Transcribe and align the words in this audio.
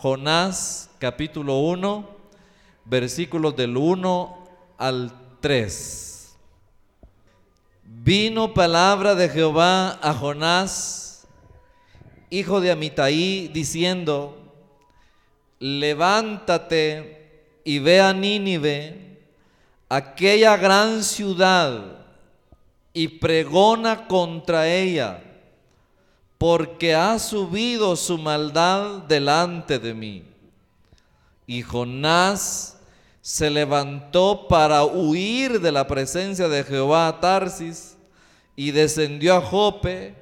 Jonás 0.00 0.90
capítulo 1.00 1.58
1, 1.58 2.08
versículos 2.84 3.56
del 3.56 3.76
1 3.76 4.44
al 4.78 5.12
3. 5.40 6.36
Vino 7.82 8.54
palabra 8.54 9.16
de 9.16 9.28
Jehová 9.28 9.98
a 10.00 10.14
Jonás, 10.14 11.26
hijo 12.30 12.60
de 12.60 12.70
Amitai, 12.70 13.48
diciendo, 13.48 14.38
levántate 15.58 17.58
y 17.64 17.80
ve 17.80 18.00
a 18.00 18.12
Nínive, 18.12 19.18
aquella 19.88 20.56
gran 20.56 21.02
ciudad, 21.02 22.06
y 22.92 23.08
pregona 23.08 24.06
contra 24.06 24.68
ella 24.68 25.24
porque 26.38 26.94
ha 26.94 27.18
subido 27.18 27.96
su 27.96 28.16
maldad 28.16 29.02
delante 29.02 29.78
de 29.80 29.92
mí. 29.92 30.24
Y 31.46 31.62
Jonás 31.62 32.78
se 33.20 33.50
levantó 33.50 34.46
para 34.48 34.84
huir 34.84 35.60
de 35.60 35.72
la 35.72 35.86
presencia 35.86 36.48
de 36.48 36.62
Jehová 36.62 37.08
a 37.08 37.20
Tarsis 37.20 37.96
y 38.54 38.70
descendió 38.70 39.34
a 39.34 39.40
Jope 39.40 40.14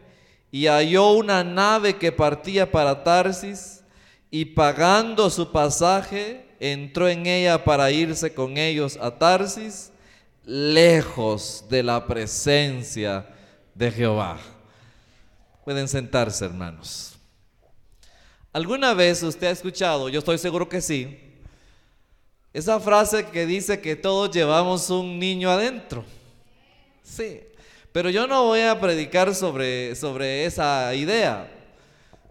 y 0.50 0.66
halló 0.66 1.12
una 1.12 1.44
nave 1.44 1.96
que 1.96 2.10
partía 2.10 2.70
para 2.70 3.04
Tarsis 3.04 3.84
y 4.30 4.46
pagando 4.46 5.28
su 5.30 5.52
pasaje 5.52 6.46
entró 6.58 7.08
en 7.08 7.26
ella 7.26 7.62
para 7.62 7.90
irse 7.90 8.32
con 8.32 8.56
ellos 8.56 8.98
a 9.00 9.10
Tarsis 9.10 9.92
lejos 10.44 11.64
de 11.68 11.82
la 11.82 12.06
presencia 12.06 13.26
de 13.74 13.90
Jehová. 13.90 14.38
Pueden 15.66 15.88
sentarse, 15.88 16.44
hermanos. 16.44 17.16
¿Alguna 18.52 18.94
vez 18.94 19.20
usted 19.24 19.48
ha 19.48 19.50
escuchado, 19.50 20.08
yo 20.08 20.20
estoy 20.20 20.38
seguro 20.38 20.68
que 20.68 20.80
sí, 20.80 21.18
esa 22.52 22.78
frase 22.78 23.26
que 23.26 23.46
dice 23.46 23.80
que 23.80 23.96
todos 23.96 24.30
llevamos 24.30 24.88
un 24.90 25.18
niño 25.18 25.50
adentro? 25.50 26.04
Sí, 27.02 27.40
pero 27.90 28.10
yo 28.10 28.28
no 28.28 28.44
voy 28.44 28.60
a 28.60 28.78
predicar 28.78 29.34
sobre, 29.34 29.96
sobre 29.96 30.44
esa 30.44 30.94
idea, 30.94 31.52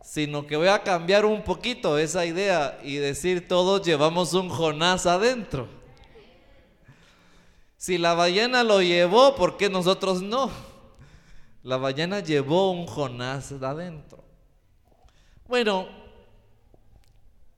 sino 0.02 0.48
que 0.48 0.56
voy 0.56 0.70
a 0.70 0.82
cambiar 0.82 1.26
un 1.26 1.44
poquito 1.44 1.98
esa 1.98 2.26
idea 2.26 2.80
y 2.86 2.96
decir 2.96 3.50
todos 3.50 3.86
llevamos 3.86 4.34
un 4.34 4.48
Jonás 4.48 5.06
adentro. 5.06 5.68
Si 7.76 7.98
la 7.98 8.14
ballena 8.14 8.64
lo 8.64 8.82
llevó, 8.82 9.36
¿por 9.36 9.58
qué 9.58 9.70
nosotros 9.70 10.22
no? 10.22 10.50
La 11.66 11.78
ballena 11.78 12.20
llevó 12.20 12.70
un 12.70 12.86
Jonás 12.86 13.52
adentro. 13.52 14.24
Bueno, 15.48 15.88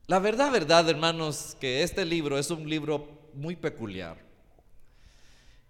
la 0.05 0.19
verdad, 0.19 0.49
verdad, 0.49 0.89
hermanos, 0.89 1.57
que 1.59 1.83
este 1.83 2.05
libro 2.05 2.39
es 2.39 2.49
un 2.49 2.69
libro 2.69 3.05
muy 3.33 3.57
peculiar. 3.57 4.17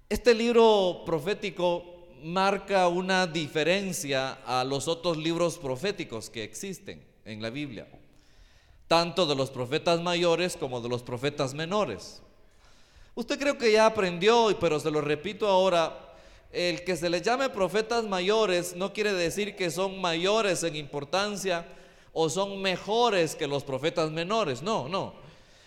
Este 0.08 0.36
libro 0.36 1.02
profético 1.04 2.10
marca 2.22 2.88
una 2.90 3.26
diferencia 3.26 4.34
a 4.46 4.64
los 4.64 4.88
otros 4.88 5.18
libros 5.18 5.58
proféticos 5.58 6.30
que 6.30 6.44
existen 6.44 7.04
en 7.26 7.42
la 7.42 7.50
Biblia, 7.50 7.88
tanto 8.88 9.26
de 9.26 9.34
los 9.34 9.50
profetas 9.50 10.00
mayores 10.00 10.56
como 10.56 10.80
de 10.80 10.90
los 10.90 11.02
profetas 11.02 11.56
menores. 11.56 12.22
Usted 13.16 13.40
creo 13.40 13.58
que 13.58 13.72
ya 13.72 13.88
aprendió, 13.88 14.56
pero 14.60 14.80
se 14.80 14.92
lo 14.92 15.02
repito 15.02 15.48
ahora, 15.48 16.07
el 16.52 16.84
que 16.84 16.96
se 16.96 17.10
les 17.10 17.22
llame 17.22 17.50
profetas 17.50 18.06
mayores 18.06 18.76
no 18.76 18.94
quiere 18.94 19.14
decir 19.14 19.56
que 19.56 19.70
son 19.70 20.00
mayores 20.00 20.64
en 20.64 20.76
importancia 20.76 21.66
o 22.14 22.30
son 22.30 22.62
mejores 22.62 23.36
que 23.36 23.48
los 23.48 23.64
profetas 23.64 24.12
menores. 24.12 24.62
No, 24.62 24.88
no. 24.90 25.14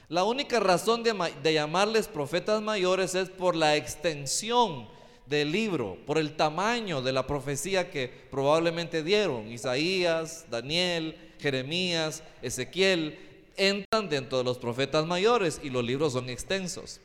La 0.09 0.25
única 0.25 0.59
razón 0.59 1.05
de, 1.05 1.53
llamarles 1.53 2.09
profetas 2.09 2.61
mayores 2.61 3.15
es 3.15 3.29
por 3.29 3.55
la 3.55 3.77
extensión 3.77 4.89
del 5.27 5.53
libro, 5.53 5.97
por 6.05 6.19
el 6.19 6.35
tamaño 6.35 7.01
de 7.01 7.13
la 7.13 7.29
profecía 7.29 7.89
que 7.91 8.09
probablemente 8.09 9.05
dieron. 9.05 9.47
Isaías, 9.53 10.47
Daniel, 10.51 11.17
Jeremías, 11.39 12.25
Ezequiel 12.43 13.17
entran 13.57 14.09
dentro 14.09 14.39
de 14.39 14.45
los 14.45 14.59
profetas 14.59 15.07
mayores 15.07 15.61
y 15.63 15.71
los 15.71 15.85
libros 15.85 16.15
son 16.15 16.29
extensos. 16.29 17.01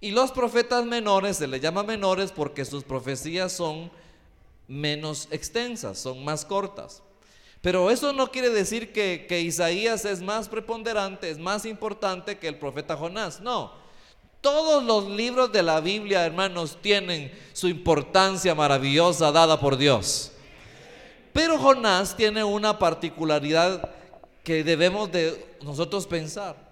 Y 0.00 0.10
los 0.10 0.30
profetas 0.30 0.84
menores 0.84 1.38
se 1.38 1.46
les 1.46 1.60
llama 1.60 1.82
menores 1.82 2.30
porque 2.30 2.64
sus 2.64 2.84
profecías 2.84 3.52
son 3.52 3.90
menos 4.68 5.28
extensas, 5.30 5.98
son 5.98 6.24
más 6.24 6.44
cortas. 6.44 7.02
Pero 7.62 7.90
eso 7.90 8.12
no 8.12 8.30
quiere 8.30 8.50
decir 8.50 8.92
que, 8.92 9.40
Isaías 9.40 10.04
es 10.04 10.20
más 10.20 10.48
preponderante, 10.48 11.30
es 11.30 11.38
más 11.38 11.64
importante 11.64 12.38
que 12.38 12.48
el 12.48 12.58
profeta 12.58 12.96
Jonás. 12.96 13.40
No. 13.40 13.72
Todos 14.40 14.84
los 14.84 15.08
libros 15.08 15.50
de 15.50 15.62
la 15.62 15.80
Biblia, 15.80 16.24
hermanos, 16.24 16.78
tienen 16.80 17.32
su 17.52 17.66
importancia 17.68 18.54
maravillosa 18.54 19.32
dada 19.32 19.58
por 19.58 19.76
Dios. 19.76 20.30
Pero 21.32 21.58
Jonás 21.58 22.16
tiene 22.16 22.44
una 22.44 22.78
particularidad 22.78 23.90
que 24.44 24.62
debemos 24.62 25.10
de 25.10 25.56
nosotros 25.62 26.06
pensar. 26.06 26.65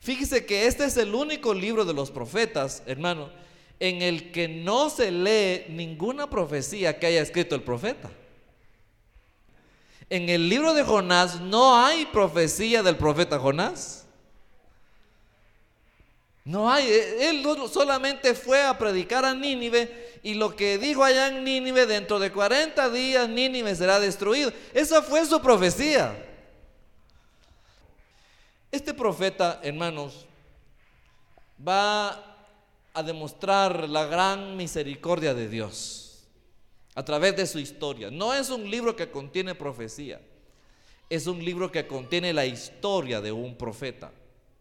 Fíjese 0.00 0.46
que 0.46 0.66
este 0.66 0.84
es 0.84 0.96
el 0.96 1.14
único 1.14 1.52
libro 1.52 1.84
de 1.84 1.92
los 1.92 2.10
profetas, 2.10 2.82
hermano, 2.86 3.30
en 3.78 4.00
el 4.00 4.32
que 4.32 4.48
no 4.48 4.88
se 4.88 5.10
lee 5.10 5.66
ninguna 5.68 6.28
profecía 6.28 6.98
que 6.98 7.06
haya 7.06 7.20
escrito 7.20 7.54
el 7.54 7.62
profeta. 7.62 8.10
En 10.08 10.28
el 10.28 10.48
libro 10.48 10.72
de 10.74 10.82
Jonás 10.82 11.40
no 11.40 11.76
hay 11.76 12.06
profecía 12.06 12.82
del 12.82 12.96
profeta 12.96 13.38
Jonás. 13.38 14.06
No 16.44 16.70
hay, 16.70 16.90
él 17.20 17.46
solamente 17.70 18.34
fue 18.34 18.62
a 18.62 18.76
predicar 18.76 19.24
a 19.26 19.34
Nínive 19.34 20.18
y 20.22 20.34
lo 20.34 20.56
que 20.56 20.78
dijo 20.78 21.04
allá 21.04 21.28
en 21.28 21.44
Nínive, 21.44 21.86
dentro 21.86 22.18
de 22.18 22.32
40 22.32 22.88
días 22.90 23.28
Nínive 23.28 23.74
será 23.76 24.00
destruido. 24.00 24.50
Esa 24.72 25.02
fue 25.02 25.24
su 25.26 25.40
profecía. 25.40 26.29
Este 28.70 28.94
profeta, 28.94 29.60
hermanos, 29.64 30.26
va 31.66 32.10
a 32.94 33.02
demostrar 33.02 33.88
la 33.88 34.06
gran 34.06 34.56
misericordia 34.56 35.34
de 35.34 35.48
Dios 35.48 36.24
a 36.94 37.04
través 37.04 37.36
de 37.36 37.46
su 37.46 37.58
historia. 37.58 38.10
No 38.10 38.32
es 38.32 38.48
un 38.48 38.70
libro 38.70 38.94
que 38.94 39.10
contiene 39.10 39.56
profecía, 39.56 40.20
es 41.08 41.26
un 41.26 41.44
libro 41.44 41.72
que 41.72 41.88
contiene 41.88 42.32
la 42.32 42.46
historia 42.46 43.20
de 43.20 43.32
un 43.32 43.56
profeta. 43.56 44.12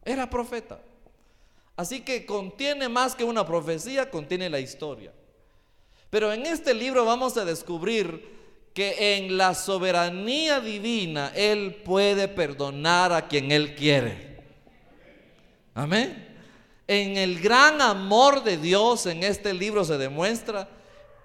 Era 0.04 0.28
profeta. 0.28 0.80
Así 1.76 2.02
que 2.02 2.26
contiene 2.26 2.90
más 2.90 3.14
que 3.14 3.24
una 3.24 3.46
profecía, 3.46 4.10
contiene 4.10 4.50
la 4.50 4.60
historia. 4.60 5.14
Pero 6.10 6.34
en 6.34 6.48
este 6.48 6.74
libro 6.74 7.06
vamos 7.06 7.38
a 7.38 7.46
descubrir 7.46 8.39
que 8.74 9.18
en 9.18 9.38
la 9.38 9.54
soberanía 9.56 10.60
divina 10.60 11.32
Él 11.36 11.76
puede 11.84 12.28
perdonar 12.28 13.12
a 13.12 13.28
quien 13.28 13.52
Él 13.52 13.76
quiere. 13.76 14.40
Amén. 15.74 16.28
En 16.88 17.18
el 17.18 17.40
gran 17.40 17.82
amor 17.82 18.44
de 18.44 18.58
Dios 18.58 19.06
en 19.06 19.24
este 19.24 19.54
libro 19.54 19.86
se 19.86 19.98
demuestra 19.98 20.68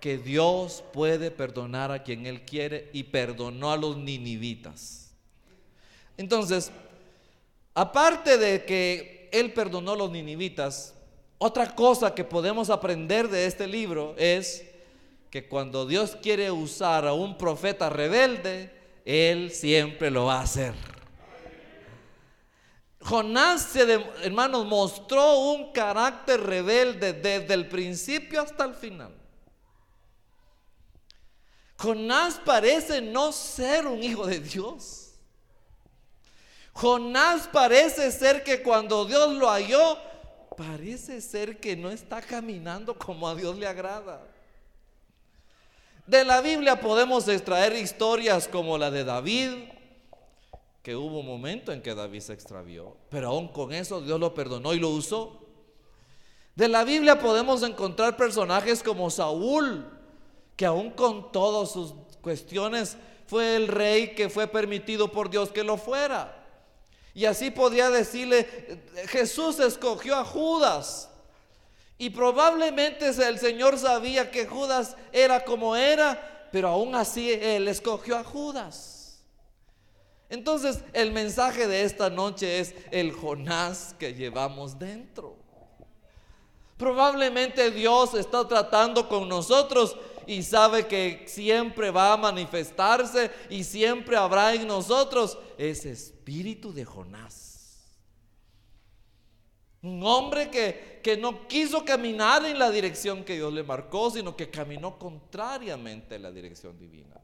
que 0.01 0.19
Dios 0.19 0.85
puede 0.93 1.31
perdonar 1.31 1.91
a 1.91 2.03
quien 2.03 2.27
Él 2.27 2.43
quiere 2.43 2.91
y 2.93 3.05
perdonó 3.05 3.73
a 3.73 3.77
los 3.77 3.97
ninivitas. 3.97 5.15
Entonces, 6.19 6.71
aparte 7.73 8.37
de 8.37 8.65
que 8.67 9.31
Él 9.33 9.55
perdonó 9.55 9.93
a 9.93 9.97
los 9.97 10.11
ninivitas, 10.11 10.93
otra 11.39 11.75
cosa 11.75 12.15
que 12.15 12.25
podemos 12.25 12.69
aprender 12.69 13.29
de 13.29 13.47
este 13.47 13.67
libro 13.67 14.15
es 14.19 14.65
que 15.35 15.49
cuando 15.49 15.85
Dios 15.85 16.17
quiere 16.23 16.49
usar 16.53 17.05
a 17.09 17.13
un 17.13 17.37
profeta 17.37 17.91
rebelde, 17.91 18.73
Él 19.05 19.51
siempre 19.51 20.09
lo 20.09 20.27
va 20.27 20.39
a 20.39 20.43
hacer. 20.43 20.73
Jonás, 23.01 23.75
hermanos, 23.75 24.65
mostró 24.65 25.41
un 25.41 25.73
carácter 25.73 26.41
rebelde 26.41 27.15
desde 27.15 27.53
el 27.53 27.67
principio 27.67 28.43
hasta 28.43 28.65
el 28.65 28.77
final. 28.77 29.13
Jonás 31.79 32.41
parece 32.45 33.03
no 33.03 33.33
ser 33.33 33.89
un 33.89 34.05
hijo 34.05 34.29
de 34.29 34.39
Dios. 34.39 35.15
Jonás 36.75 37.49
parece 37.49 38.13
ser 38.13 38.45
que 38.45 38.63
cuando 38.63 39.05
Dios 39.05 39.33
lo 39.33 39.51
halló, 39.51 39.99
parece 40.57 41.21
ser 41.21 41.59
que 41.59 41.75
no 41.75 41.91
está 41.91 42.23
caminando 42.23 42.97
como 42.97 43.29
a 43.29 43.35
Dios 43.35 43.59
le 43.59 43.67
agrada. 43.67 44.34
De 46.07 46.23
la 46.23 46.43
Biblia 46.43 46.81
podemos 46.81 47.27
extraer 47.29 47.75
historias 47.75 48.47
como 48.47 48.77
la 48.77 48.91
de 48.91 49.05
David, 49.05 49.51
que 50.83 50.95
hubo 50.97 51.21
un 51.21 51.27
momento 51.27 51.73
en 51.73 51.81
que 51.81 51.95
David 51.95 52.21
se 52.21 52.35
extravió, 52.35 52.95
pero 53.09 53.29
aún 53.29 53.49
con 53.49 53.73
eso 53.73 54.03
Dios 54.03 54.21
lo 54.21 54.35
perdonó 54.35 54.75
y 54.75 54.79
lo 54.79 54.91
usó. 54.91 55.41
De 56.55 56.69
la 56.69 56.85
Biblia 56.85 57.19
podemos 57.19 57.63
encontrar 57.63 58.19
personajes 58.19 58.83
como 58.83 59.09
Saúl, 59.09 59.91
que 60.57 60.67
aún 60.67 60.91
con 60.91 61.33
todas 61.33 61.73
sus 61.73 61.95
cuestiones 62.21 62.99
fue 63.27 63.57
el 63.57 63.67
rey 63.67 64.15
que 64.15 64.29
fue 64.29 64.47
permitido 64.47 65.11
por 65.11 65.31
Dios 65.31 65.51
que 65.51 65.65
lo 65.65 65.79
fuera. 65.79 66.45
Y 67.15 67.25
así 67.25 67.51
podría 67.51 67.89
decirle, 67.89 68.47
Jesús 69.07 69.59
escogió 69.61 70.17
a 70.17 70.25
Judas. 70.25 71.09
Y 71.97 72.11
probablemente 72.11 73.09
el 73.09 73.39
Señor 73.39 73.79
sabía 73.79 74.31
que 74.31 74.47
Judas 74.47 74.97
era 75.13 75.45
como 75.45 75.77
era, 75.77 76.49
pero 76.51 76.69
aún 76.69 76.95
así 76.95 77.31
Él 77.31 77.69
escogió 77.69 78.17
a 78.17 78.25
Judas. 78.25 78.95
Entonces 80.29 80.81
el 80.93 81.13
mensaje 81.13 81.69
de 81.69 81.83
esta 81.85 82.11
noche 82.11 82.59
es 82.59 82.75
el 82.91 83.13
Jonás 83.13 83.95
que 83.99 84.15
llevamos 84.15 84.79
dentro. 84.79 85.37
Probablemente 86.77 87.71
Dios 87.71 88.15
está 88.15 88.47
tratando 88.49 89.09
con 89.09 89.29
nosotros 89.29 89.97
y 90.27 90.43
sabe 90.43 90.87
que 90.87 91.25
siempre 91.29 91.91
va 91.91 92.15
a 92.15 92.17
manifestarse 92.17 93.31
y 93.49 93.63
siempre 93.63 94.17
habrá 94.17 94.55
en 94.55 94.67
nosotros 94.67 95.39
ese 95.57 95.93
espíritu 95.93 96.73
de 96.73 96.85
Jonás. 96.85 97.44
Un 99.85 100.03
hombre 100.03 100.51
que, 100.51 101.01
que, 101.03 101.17
no 101.17 101.47
quiso 101.47 101.85
caminar 101.85 102.45
en 102.45 102.59
la 102.59 102.71
dirección 102.71 103.23
que 103.23 103.35
Dios 103.35 103.53
le 103.53 103.63
marcó, 103.63 104.11
sino 104.11 104.35
que 104.35 104.51
caminó 104.51 104.99
contrariamente 104.99 106.17
a 106.17 106.19
la 106.19 106.33
dirección 106.33 106.79
divina. 106.79 107.15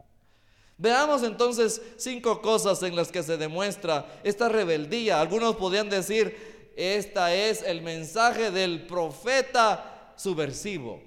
Veamos 0.77 1.23
entonces 1.23 1.83
cinco 1.97 2.41
cosas 2.41 2.83
en 2.83 2.97
las 2.97 3.13
que 3.13 3.23
se 3.23 3.37
demuestra 3.37 4.21
esta 4.25 4.49
rebeldía. 4.49 5.21
Algunos 5.21 5.57
podrían 5.57 5.91
decir, 5.91 6.73
esta 6.75 7.35
es 7.35 7.63
el 7.63 7.83
mensaje 7.83 8.51
del 8.51 8.87
profeta 8.87 10.15
subversivo. 10.17 11.03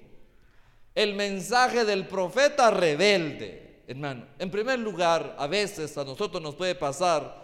El 0.94 1.14
mensaje 1.14 1.84
del 1.84 2.06
profeta 2.06 2.70
rebelde, 2.70 3.82
hermano. 3.88 4.26
En 4.38 4.50
primer 4.50 4.78
lugar, 4.78 5.34
a 5.38 5.48
veces 5.48 5.98
a 5.98 6.04
nosotros 6.04 6.40
nos 6.40 6.54
puede 6.54 6.76
pasar 6.76 7.42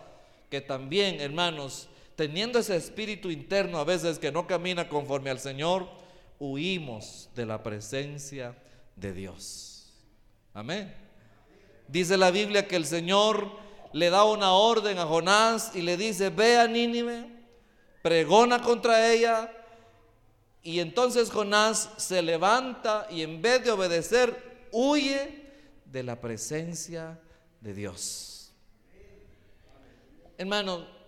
que 0.48 0.60
también, 0.60 1.20
hermanos, 1.20 1.88
teniendo 2.20 2.58
ese 2.58 2.76
espíritu 2.76 3.31
interno 3.31 3.78
a 3.78 3.84
veces 3.84 4.19
que 4.19 4.31
no 4.31 4.46
camina 4.46 4.90
conforme 4.90 5.31
al 5.31 5.40
Señor, 5.40 5.88
huimos 6.38 7.31
de 7.34 7.46
la 7.46 7.62
presencia 7.62 8.55
de 8.94 9.14
Dios. 9.14 9.90
Amén. 10.52 10.94
Dice 11.88 12.19
la 12.19 12.31
Biblia 12.31 12.69
que 12.69 12.76
el 12.76 12.84
Señor 12.84 13.50
le 13.94 14.11
da 14.11 14.25
una 14.25 14.52
orden 14.52 14.99
a 14.99 15.06
Jonás 15.06 15.75
y 15.75 15.81
le 15.81 15.96
dice, 15.96 16.28
ve 16.28 16.58
a 16.58 16.69
Nínive, 16.69 17.25
pregona 18.02 18.61
contra 18.61 19.11
ella. 19.11 19.50
Y 20.62 20.81
entonces 20.81 21.31
Jonás 21.31 21.88
se 21.96 22.20
levanta 22.20 23.06
y 23.08 23.22
en 23.22 23.40
vez 23.40 23.64
de 23.64 23.70
obedecer, 23.70 24.69
huye 24.72 25.46
de 25.87 26.02
la 26.02 26.20
presencia 26.20 27.19
de 27.62 27.72
Dios. 27.72 28.52
Hermano, 30.37 31.00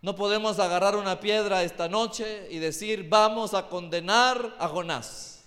no 0.00 0.14
podemos 0.14 0.58
agarrar 0.60 0.94
una 0.94 1.18
piedra 1.18 1.64
esta 1.64 1.88
noche 1.88 2.46
y 2.50 2.58
decir, 2.58 3.08
vamos 3.08 3.52
a 3.52 3.68
condenar 3.68 4.54
a 4.58 4.68
Jonás. 4.68 5.44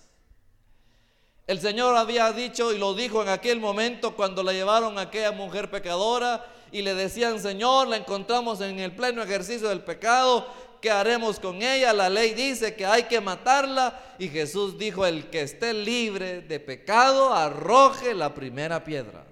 El 1.47 1.59
Señor 1.59 1.95
había 1.95 2.31
dicho 2.33 2.73
y 2.73 2.77
lo 2.77 2.93
dijo 2.93 3.21
en 3.21 3.29
aquel 3.29 3.59
momento 3.59 4.15
cuando 4.15 4.43
la 4.43 4.51
llevaron 4.51 4.97
a 4.97 5.03
aquella 5.03 5.31
mujer 5.31 5.71
pecadora 5.71 6.45
y 6.71 6.81
le 6.81 6.93
decían, 6.93 7.39
Señor, 7.39 7.87
la 7.87 7.97
encontramos 7.97 8.61
en 8.61 8.79
el 8.79 8.93
pleno 8.93 9.23
ejercicio 9.23 9.69
del 9.69 9.81
pecado, 9.81 10.47
¿qué 10.81 10.91
haremos 10.91 11.39
con 11.39 11.61
ella? 11.61 11.93
La 11.93 12.09
ley 12.09 12.33
dice 12.33 12.75
que 12.75 12.85
hay 12.85 13.03
que 13.03 13.21
matarla 13.21 14.15
y 14.19 14.27
Jesús 14.27 14.77
dijo, 14.77 15.05
el 15.05 15.29
que 15.29 15.41
esté 15.41 15.73
libre 15.73 16.41
de 16.41 16.59
pecado, 16.59 17.33
arroje 17.33 18.13
la 18.13 18.33
primera 18.33 18.83
piedra. 18.83 19.25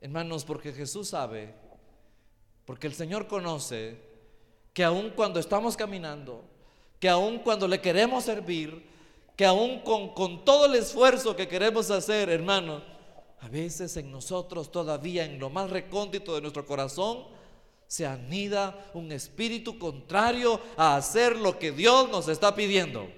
Hermanos, 0.00 0.44
porque 0.44 0.72
Jesús 0.72 1.08
sabe 1.08 1.67
porque 2.68 2.86
el 2.86 2.92
Señor 2.92 3.26
conoce 3.26 3.96
que 4.74 4.84
aun 4.84 5.08
cuando 5.16 5.40
estamos 5.40 5.74
caminando, 5.74 6.44
que 7.00 7.08
aun 7.08 7.38
cuando 7.38 7.66
le 7.66 7.80
queremos 7.80 8.24
servir, 8.24 8.86
que 9.34 9.46
aun 9.46 9.80
con, 9.80 10.12
con 10.12 10.44
todo 10.44 10.66
el 10.66 10.74
esfuerzo 10.74 11.34
que 11.34 11.48
queremos 11.48 11.90
hacer, 11.90 12.28
hermano, 12.28 12.82
a 13.40 13.48
veces 13.48 13.96
en 13.96 14.12
nosotros 14.12 14.70
todavía, 14.70 15.24
en 15.24 15.38
lo 15.38 15.48
más 15.48 15.70
recóndito 15.70 16.34
de 16.34 16.42
nuestro 16.42 16.66
corazón, 16.66 17.24
se 17.86 18.04
anida 18.04 18.90
un 18.92 19.12
espíritu 19.12 19.78
contrario 19.78 20.60
a 20.76 20.96
hacer 20.96 21.36
lo 21.36 21.58
que 21.58 21.72
Dios 21.72 22.10
nos 22.10 22.28
está 22.28 22.54
pidiendo. 22.54 23.08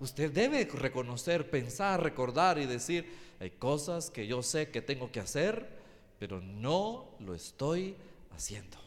Usted 0.00 0.32
debe 0.32 0.64
reconocer, 0.64 1.48
pensar, 1.48 2.02
recordar 2.02 2.58
y 2.58 2.66
decir, 2.66 3.16
hay 3.38 3.50
cosas 3.50 4.10
que 4.10 4.26
yo 4.26 4.42
sé 4.42 4.72
que 4.72 4.82
tengo 4.82 5.12
que 5.12 5.20
hacer, 5.20 5.81
pero 6.22 6.40
no 6.40 7.16
lo 7.18 7.34
estoy 7.34 7.96
haciendo. 8.32 8.78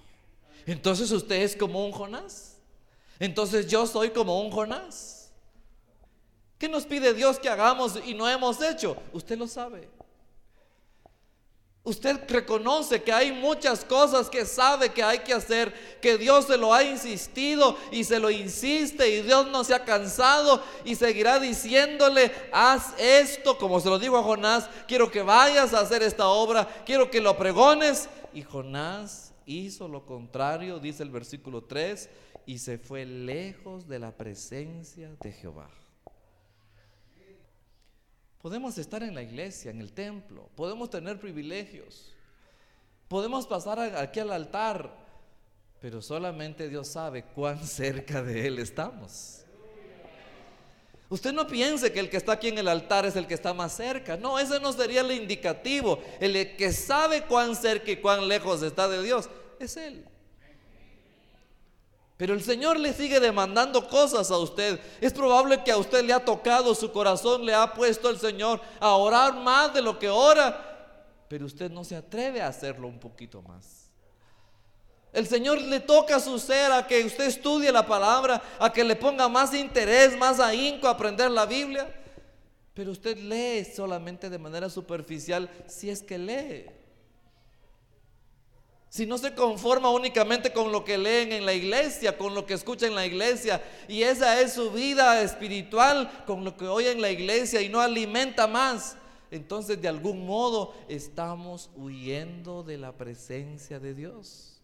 Entonces 0.66 1.12
usted 1.12 1.42
es 1.42 1.54
como 1.54 1.86
un 1.86 1.92
Jonás. 1.92 2.60
Entonces 3.20 3.68
yo 3.68 3.86
soy 3.86 4.12
como 4.12 4.40
un 4.40 4.50
Jonás. 4.52 5.32
¿Qué 6.58 6.70
nos 6.70 6.86
pide 6.86 7.14
Dios 7.14 7.38
que 7.38 7.50
hagamos 7.50 8.00
y 8.06 8.14
no 8.14 8.30
hemos 8.30 8.62
hecho? 8.62 8.96
Usted 9.12 9.38
lo 9.38 9.50
sabe. 9.50 9.90
Usted 11.86 12.20
reconoce 12.28 13.04
que 13.04 13.14
hay 13.14 13.32
muchas 13.32 13.86
cosas 13.86 14.28
que 14.28 14.44
sabe 14.44 14.90
que 14.90 15.04
hay 15.04 15.20
que 15.20 15.36
hacer, 15.36 15.72
que 16.02 16.18
Dios 16.18 16.46
se 16.48 16.58
lo 16.58 16.74
ha 16.74 16.84
insistido 16.84 17.78
y 17.92 18.04
se 18.04 18.20
lo 18.20 18.32
insiste 18.32 19.08
y 19.08 19.22
Dios 19.22 19.46
no 19.52 19.64
se 19.64 19.76
ha 19.76 19.86
cansado 19.86 20.64
y 20.84 20.96
seguirá 20.96 21.40
diciéndole, 21.40 22.32
haz 22.52 22.96
esto, 22.98 23.60
como 23.60 23.80
se 23.80 23.90
lo 23.90 24.00
digo 24.00 24.18
a 24.18 24.24
Jonás, 24.24 24.68
quiero 24.88 25.12
que 25.12 25.22
vayas 25.22 25.76
a 25.76 25.82
hacer 25.82 26.02
esta 26.02 26.28
obra, 26.28 26.68
quiero 26.88 27.12
que 27.12 27.22
lo 27.22 27.38
pregones. 27.38 28.10
Y 28.34 28.42
Jonás 28.42 29.36
hizo 29.46 29.88
lo 29.88 30.08
contrario, 30.08 30.80
dice 30.80 31.04
el 31.04 31.12
versículo 31.12 31.66
3, 31.66 32.10
y 32.48 32.58
se 32.58 32.80
fue 32.80 33.06
lejos 33.06 33.88
de 33.88 34.00
la 34.00 34.12
presencia 34.12 35.16
de 35.22 35.32
Jehová. 35.32 35.70
Podemos 38.46 38.78
estar 38.78 39.02
en 39.02 39.16
la 39.16 39.24
iglesia, 39.24 39.72
en 39.72 39.82
el 39.82 39.92
templo, 39.92 40.52
podemos 40.56 40.92
tener 40.92 41.20
privilegios, 41.20 42.14
podemos 43.08 43.48
pasar 43.48 43.80
aquí 43.80 44.20
al 44.20 44.32
altar, 44.32 44.96
pero 45.82 46.00
solamente 46.00 46.70
Dios 46.70 46.90
sabe 46.90 47.24
cuán 47.24 47.58
cerca 47.66 48.22
de 48.22 48.46
Él 48.46 48.60
estamos. 48.60 49.42
Usted 51.10 51.34
no 51.34 51.48
piense 51.48 51.92
que 51.92 52.00
el 52.00 52.08
que 52.08 52.18
está 52.18 52.34
aquí 52.34 52.50
en 52.50 52.60
el 52.60 52.68
altar 52.68 53.08
es 53.08 53.16
el 53.16 53.26
que 53.26 53.34
está 53.34 53.52
más 53.52 53.76
cerca. 53.76 54.16
No, 54.16 54.38
ese 54.38 54.60
no 54.60 54.72
sería 54.74 55.02
el 55.02 55.12
indicativo. 55.14 56.00
El 56.20 56.56
que 56.56 56.72
sabe 56.72 57.24
cuán 57.24 57.56
cerca 57.56 57.90
y 57.90 57.98
cuán 57.98 58.28
lejos 58.28 58.62
está 58.62 58.88
de 58.88 59.02
Dios 59.02 59.28
es 59.60 59.76
Él. 59.76 60.06
Pero 62.18 62.34
el 62.34 62.42
Señor 62.42 62.80
le 62.80 62.94
sigue 62.94 63.20
demandando 63.20 63.90
cosas 63.90 64.32
a 64.32 64.38
usted. 64.38 64.80
Es 65.02 65.12
probable 65.12 65.64
que 65.64 65.72
a 65.72 65.78
usted 65.78 66.04
le 66.04 66.14
ha 66.14 66.24
tocado 66.24 66.74
su 66.74 66.92
corazón, 66.92 67.46
le 67.46 67.54
ha 67.54 67.74
puesto 67.74 68.10
el 68.10 68.18
Señor 68.18 68.62
a 68.80 68.96
orar 68.96 69.36
más 69.36 69.74
de 69.74 69.82
lo 69.82 70.00
que 70.00 70.10
ora, 70.10 71.26
pero 71.28 71.46
usted 71.46 71.70
no 71.70 71.84
se 71.84 71.96
atreve 71.96 72.42
a 72.42 72.48
hacerlo 72.48 72.88
un 72.88 73.00
poquito 73.00 73.42
más. 73.42 73.86
El 75.12 75.28
Señor 75.28 75.62
le 75.62 75.80
toca 75.82 76.18
a 76.18 76.20
su 76.20 76.40
ser 76.40 76.72
a 76.72 76.88
que 76.88 77.04
usted 77.04 77.26
estudie 77.26 77.72
la 77.72 77.86
palabra, 77.86 78.42
a 78.60 78.72
que 78.72 78.84
le 78.84 78.96
ponga 78.96 79.28
más 79.28 79.54
interés, 79.54 80.18
más 80.18 80.40
ahínco 80.40 80.88
a 80.88 80.92
aprender 80.92 81.32
la 81.32 81.46
Biblia, 81.46 81.88
pero 82.74 82.92
usted 82.92 83.18
lee 83.18 83.66
solamente 83.66 84.30
de 84.30 84.38
manera 84.38 84.70
superficial 84.70 85.50
si 85.68 85.90
es 85.90 86.04
que 86.04 86.18
lee 86.18 86.66
si 88.96 89.06
no 89.06 89.18
se 89.18 89.36
conforma 89.36 89.90
únicamente 89.90 90.54
con 90.54 90.72
lo 90.72 90.86
que 90.86 90.98
leen 90.98 91.34
en 91.34 91.46
la 91.46 91.52
iglesia, 91.52 92.18
con 92.18 92.34
lo 92.34 92.46
que 92.46 92.54
escuchan 92.54 92.92
en 92.92 92.96
la 92.96 93.06
iglesia, 93.06 93.62
y 93.90 94.04
esa 94.04 94.40
es 94.40 94.54
su 94.54 94.72
vida 94.72 95.22
espiritual, 95.22 96.24
con 96.26 96.46
lo 96.46 96.56
que 96.56 96.66
oye 96.66 96.94
en 96.94 97.02
la 97.02 97.12
iglesia 97.12 97.62
y 97.62 97.68
no 97.68 97.82
alimenta 97.82 98.48
más, 98.48 98.96
entonces 99.32 99.82
de 99.82 99.90
algún 99.90 100.26
modo 100.26 100.74
estamos 100.88 101.70
huyendo 101.76 102.64
de 102.64 102.78
la 102.78 102.94
presencia 102.94 103.82
de 103.82 103.94
Dios. 103.94 104.62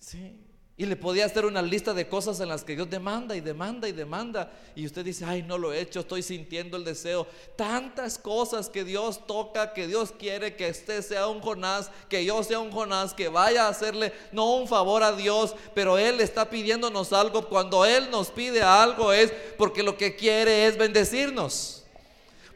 Sí. 0.00 0.43
Y 0.76 0.86
le 0.86 0.96
podía 0.96 1.26
hacer 1.26 1.46
una 1.46 1.62
lista 1.62 1.94
de 1.94 2.08
cosas 2.08 2.40
en 2.40 2.48
las 2.48 2.64
que 2.64 2.74
Dios 2.74 2.90
demanda 2.90 3.36
y 3.36 3.40
demanda 3.40 3.88
y 3.88 3.92
demanda. 3.92 4.50
Y 4.74 4.84
usted 4.84 5.04
dice, 5.04 5.24
ay, 5.24 5.44
no 5.44 5.56
lo 5.56 5.72
he 5.72 5.80
hecho, 5.80 6.00
estoy 6.00 6.20
sintiendo 6.20 6.76
el 6.76 6.82
deseo. 6.82 7.28
Tantas 7.54 8.18
cosas 8.18 8.68
que 8.68 8.82
Dios 8.82 9.24
toca, 9.24 9.72
que 9.72 9.86
Dios 9.86 10.12
quiere 10.18 10.56
que 10.56 10.68
usted 10.68 11.00
sea 11.02 11.28
un 11.28 11.40
Jonás, 11.40 11.92
que 12.08 12.24
yo 12.24 12.42
sea 12.42 12.58
un 12.58 12.72
Jonás, 12.72 13.14
que 13.14 13.28
vaya 13.28 13.66
a 13.66 13.68
hacerle 13.68 14.12
no 14.32 14.52
un 14.56 14.66
favor 14.66 15.04
a 15.04 15.12
Dios, 15.12 15.54
pero 15.74 15.96
Él 15.96 16.20
está 16.20 16.50
pidiéndonos 16.50 17.12
algo. 17.12 17.48
Cuando 17.48 17.84
Él 17.84 18.10
nos 18.10 18.30
pide 18.30 18.60
algo 18.60 19.12
es 19.12 19.32
porque 19.56 19.84
lo 19.84 19.96
que 19.96 20.16
quiere 20.16 20.66
es 20.66 20.76
bendecirnos. 20.76 21.84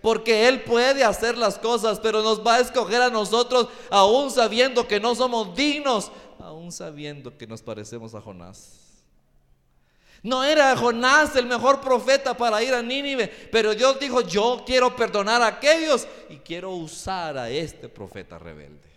Porque 0.02 0.48
Él 0.48 0.62
puede 0.62 1.04
hacer 1.04 1.38
las 1.38 1.56
cosas, 1.56 2.00
pero 2.00 2.22
nos 2.22 2.44
va 2.44 2.56
a 2.56 2.60
escoger 2.60 3.00
a 3.00 3.10
nosotros 3.10 3.68
aún 3.90 4.32
sabiendo 4.32 4.88
que 4.88 4.98
no 4.98 5.14
somos 5.14 5.54
dignos 5.54 6.10
sabiendo 6.72 7.36
que 7.36 7.46
nos 7.46 7.62
parecemos 7.62 8.14
a 8.14 8.20
Jonás. 8.20 8.88
No 10.22 10.42
era 10.42 10.76
Jonás 10.76 11.36
el 11.36 11.46
mejor 11.46 11.80
profeta 11.80 12.36
para 12.36 12.62
ir 12.62 12.74
a 12.74 12.82
Nínive, 12.82 13.28
pero 13.52 13.74
Dios 13.74 14.00
dijo, 14.00 14.20
yo 14.22 14.64
quiero 14.66 14.94
perdonar 14.96 15.42
a 15.42 15.46
aquellos 15.46 16.08
y 16.28 16.36
quiero 16.36 16.72
usar 16.72 17.38
a 17.38 17.48
este 17.48 17.88
profeta 17.88 18.38
rebelde. 18.38 18.88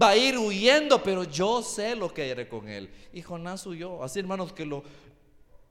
Va 0.00 0.10
a 0.10 0.16
ir 0.16 0.38
huyendo, 0.38 1.02
pero 1.02 1.24
yo 1.24 1.62
sé 1.62 1.96
lo 1.96 2.14
que 2.14 2.30
haré 2.30 2.48
con 2.48 2.68
él. 2.68 2.90
Y 3.12 3.22
Jonás 3.22 3.66
huyó. 3.66 4.02
Así 4.04 4.20
hermanos 4.20 4.52
que 4.52 4.64
lo... 4.64 4.84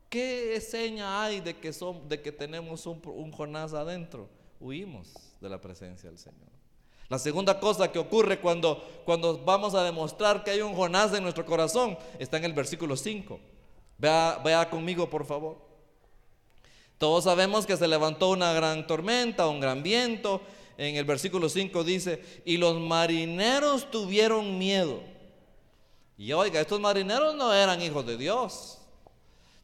¿Qué 0.09 0.59
seña 0.59 1.23
hay 1.23 1.39
de 1.39 1.55
que, 1.55 1.71
son, 1.71 2.09
de 2.09 2.21
que 2.21 2.31
tenemos 2.31 2.85
un, 2.85 3.01
un 3.05 3.31
Jonás 3.31 3.73
adentro? 3.73 4.27
Huimos 4.59 5.13
de 5.39 5.49
la 5.49 5.61
presencia 5.61 6.09
del 6.09 6.17
Señor. 6.17 6.58
La 7.09 7.17
segunda 7.17 7.59
cosa 7.59 7.91
que 7.91 7.97
ocurre 7.97 8.39
cuando, 8.39 8.83
cuando 9.03 9.39
vamos 9.39 9.73
a 9.73 9.83
demostrar 9.83 10.43
que 10.43 10.51
hay 10.51 10.61
un 10.61 10.75
Jonás 10.75 11.11
en 11.13 11.23
nuestro 11.23 11.43
corazón 11.43 11.97
está 12.19 12.37
en 12.37 12.45
el 12.45 12.53
versículo 12.53 12.95
5. 12.95 13.39
Vea, 13.97 14.69
conmigo, 14.69 15.09
por 15.09 15.25
favor. 15.25 15.57
Todos 16.99 17.23
sabemos 17.23 17.65
que 17.65 17.77
se 17.77 17.87
levantó 17.87 18.29
una 18.29 18.53
gran 18.53 18.85
tormenta, 18.85 19.47
un 19.47 19.59
gran 19.59 19.81
viento. 19.81 20.41
En 20.77 20.95
el 20.95 21.03
versículo 21.03 21.49
5 21.49 21.83
dice, 21.83 22.41
y 22.45 22.57
los 22.57 22.79
marineros 22.79 23.89
tuvieron 23.89 24.59
miedo. 24.59 25.01
Y 26.15 26.31
oiga, 26.31 26.61
estos 26.61 26.79
marineros 26.79 27.33
no 27.35 27.53
eran 27.53 27.81
hijos 27.81 28.05
de 28.05 28.17
Dios. 28.17 28.77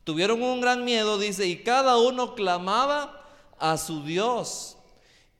Tuvieron 0.03 0.41
un 0.41 0.61
gran 0.61 0.83
miedo, 0.83 1.19
dice, 1.19 1.45
y 1.45 1.57
cada 1.57 1.97
uno 1.97 2.33
clamaba 2.33 3.23
a 3.59 3.77
su 3.77 4.03
Dios 4.03 4.74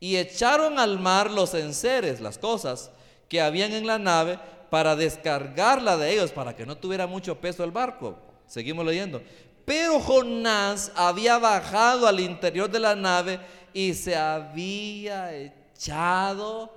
y 0.05 0.17
echaron 0.17 0.77
al 0.77 0.99
mar 0.99 1.31
los 1.31 1.55
enseres, 1.55 2.21
las 2.21 2.37
cosas 2.37 2.91
que 3.27 3.41
habían 3.41 3.73
en 3.73 3.87
la 3.87 3.97
nave, 3.97 4.37
para 4.69 4.95
descargarla 4.95 5.97
de 5.97 6.13
ellos, 6.13 6.29
para 6.29 6.55
que 6.55 6.63
no 6.63 6.77
tuviera 6.77 7.07
mucho 7.07 7.41
peso 7.41 7.63
el 7.63 7.71
barco. 7.71 8.15
Seguimos 8.45 8.85
leyendo. 8.85 9.23
Pero 9.65 9.99
Jonás 9.99 10.91
había 10.95 11.39
bajado 11.39 12.05
al 12.07 12.19
interior 12.19 12.69
de 12.69 12.79
la 12.79 12.95
nave 12.95 13.39
y 13.73 13.95
se 13.95 14.15
había 14.15 15.35
echado 15.35 16.71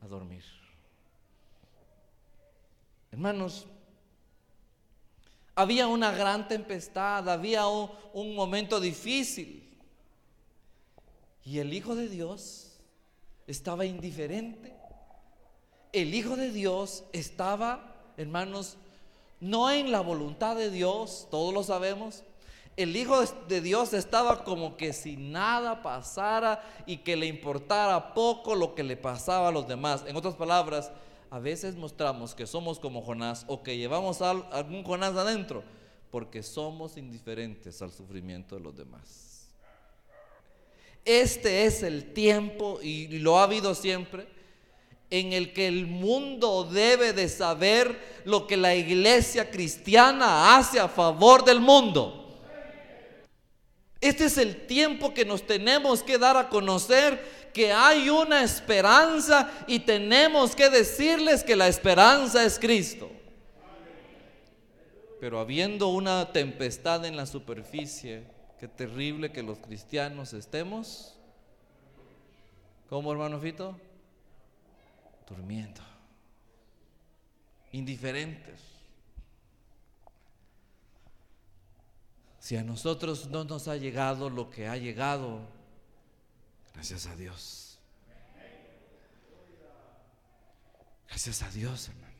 a 0.00 0.06
dormir. 0.06 0.42
Hermanos, 3.12 3.66
había 5.54 5.86
una 5.86 6.12
gran 6.12 6.48
tempestad, 6.48 7.28
había 7.28 7.66
un, 7.66 7.90
un 8.14 8.34
momento 8.34 8.80
difícil. 8.80 9.63
Y 11.44 11.58
el 11.58 11.72
Hijo 11.72 11.94
de 11.94 12.08
Dios 12.08 12.78
estaba 13.46 13.84
indiferente. 13.84 14.74
El 15.92 16.14
Hijo 16.14 16.36
de 16.36 16.50
Dios 16.50 17.04
estaba, 17.12 17.94
hermanos, 18.16 18.76
no 19.40 19.70
en 19.70 19.92
la 19.92 20.00
voluntad 20.00 20.56
de 20.56 20.70
Dios, 20.70 21.28
todos 21.30 21.52
lo 21.52 21.62
sabemos. 21.62 22.24
El 22.76 22.96
Hijo 22.96 23.22
de 23.48 23.60
Dios 23.60 23.92
estaba 23.92 24.42
como 24.42 24.76
que 24.76 24.92
si 24.92 25.16
nada 25.16 25.82
pasara 25.82 26.62
y 26.86 26.98
que 26.98 27.14
le 27.14 27.26
importara 27.26 28.14
poco 28.14 28.54
lo 28.54 28.74
que 28.74 28.82
le 28.82 28.96
pasaba 28.96 29.48
a 29.48 29.52
los 29.52 29.68
demás. 29.68 30.02
En 30.06 30.16
otras 30.16 30.34
palabras, 30.34 30.90
a 31.30 31.38
veces 31.38 31.76
mostramos 31.76 32.34
que 32.34 32.46
somos 32.46 32.78
como 32.78 33.02
Jonás 33.02 33.44
o 33.48 33.62
que 33.62 33.76
llevamos 33.76 34.22
algún 34.22 34.82
Jonás 34.82 35.14
adentro 35.14 35.62
porque 36.10 36.42
somos 36.42 36.96
indiferentes 36.96 37.82
al 37.82 37.92
sufrimiento 37.92 38.54
de 38.54 38.62
los 38.62 38.76
demás. 38.76 39.33
Este 41.04 41.66
es 41.66 41.82
el 41.82 42.12
tiempo, 42.12 42.80
y 42.82 43.18
lo 43.18 43.38
ha 43.38 43.44
habido 43.44 43.74
siempre, 43.74 44.26
en 45.10 45.32
el 45.32 45.52
que 45.52 45.68
el 45.68 45.86
mundo 45.86 46.64
debe 46.64 47.12
de 47.12 47.28
saber 47.28 48.22
lo 48.24 48.46
que 48.46 48.56
la 48.56 48.74
iglesia 48.74 49.50
cristiana 49.50 50.56
hace 50.56 50.80
a 50.80 50.88
favor 50.88 51.44
del 51.44 51.60
mundo. 51.60 52.42
Este 54.00 54.24
es 54.24 54.38
el 54.38 54.66
tiempo 54.66 55.14
que 55.14 55.24
nos 55.24 55.46
tenemos 55.46 56.02
que 56.02 56.18
dar 56.18 56.36
a 56.36 56.48
conocer 56.48 57.50
que 57.54 57.72
hay 57.72 58.10
una 58.10 58.42
esperanza 58.42 59.50
y 59.66 59.78
tenemos 59.78 60.56
que 60.56 60.68
decirles 60.68 61.44
que 61.44 61.54
la 61.54 61.68
esperanza 61.68 62.44
es 62.44 62.58
Cristo. 62.58 63.10
Pero 65.20 65.38
habiendo 65.38 65.88
una 65.88 66.32
tempestad 66.32 67.04
en 67.06 67.16
la 67.16 67.24
superficie, 67.24 68.24
Qué 68.58 68.68
terrible 68.68 69.32
que 69.32 69.42
los 69.42 69.58
cristianos 69.58 70.32
estemos. 70.32 71.14
¿Cómo, 72.88 73.12
hermano 73.12 73.40
Fito? 73.40 73.76
Durmiendo. 75.28 75.80
Indiferentes. 77.72 78.60
Si 82.38 82.56
a 82.56 82.62
nosotros 82.62 83.28
no 83.30 83.44
nos 83.44 83.68
ha 83.68 83.76
llegado 83.76 84.28
lo 84.28 84.50
que 84.50 84.68
ha 84.68 84.76
llegado, 84.76 85.40
gracias 86.74 87.06
a 87.06 87.16
Dios. 87.16 87.78
Gracias 91.08 91.42
a 91.42 91.50
Dios, 91.50 91.88
hermano. 91.88 92.14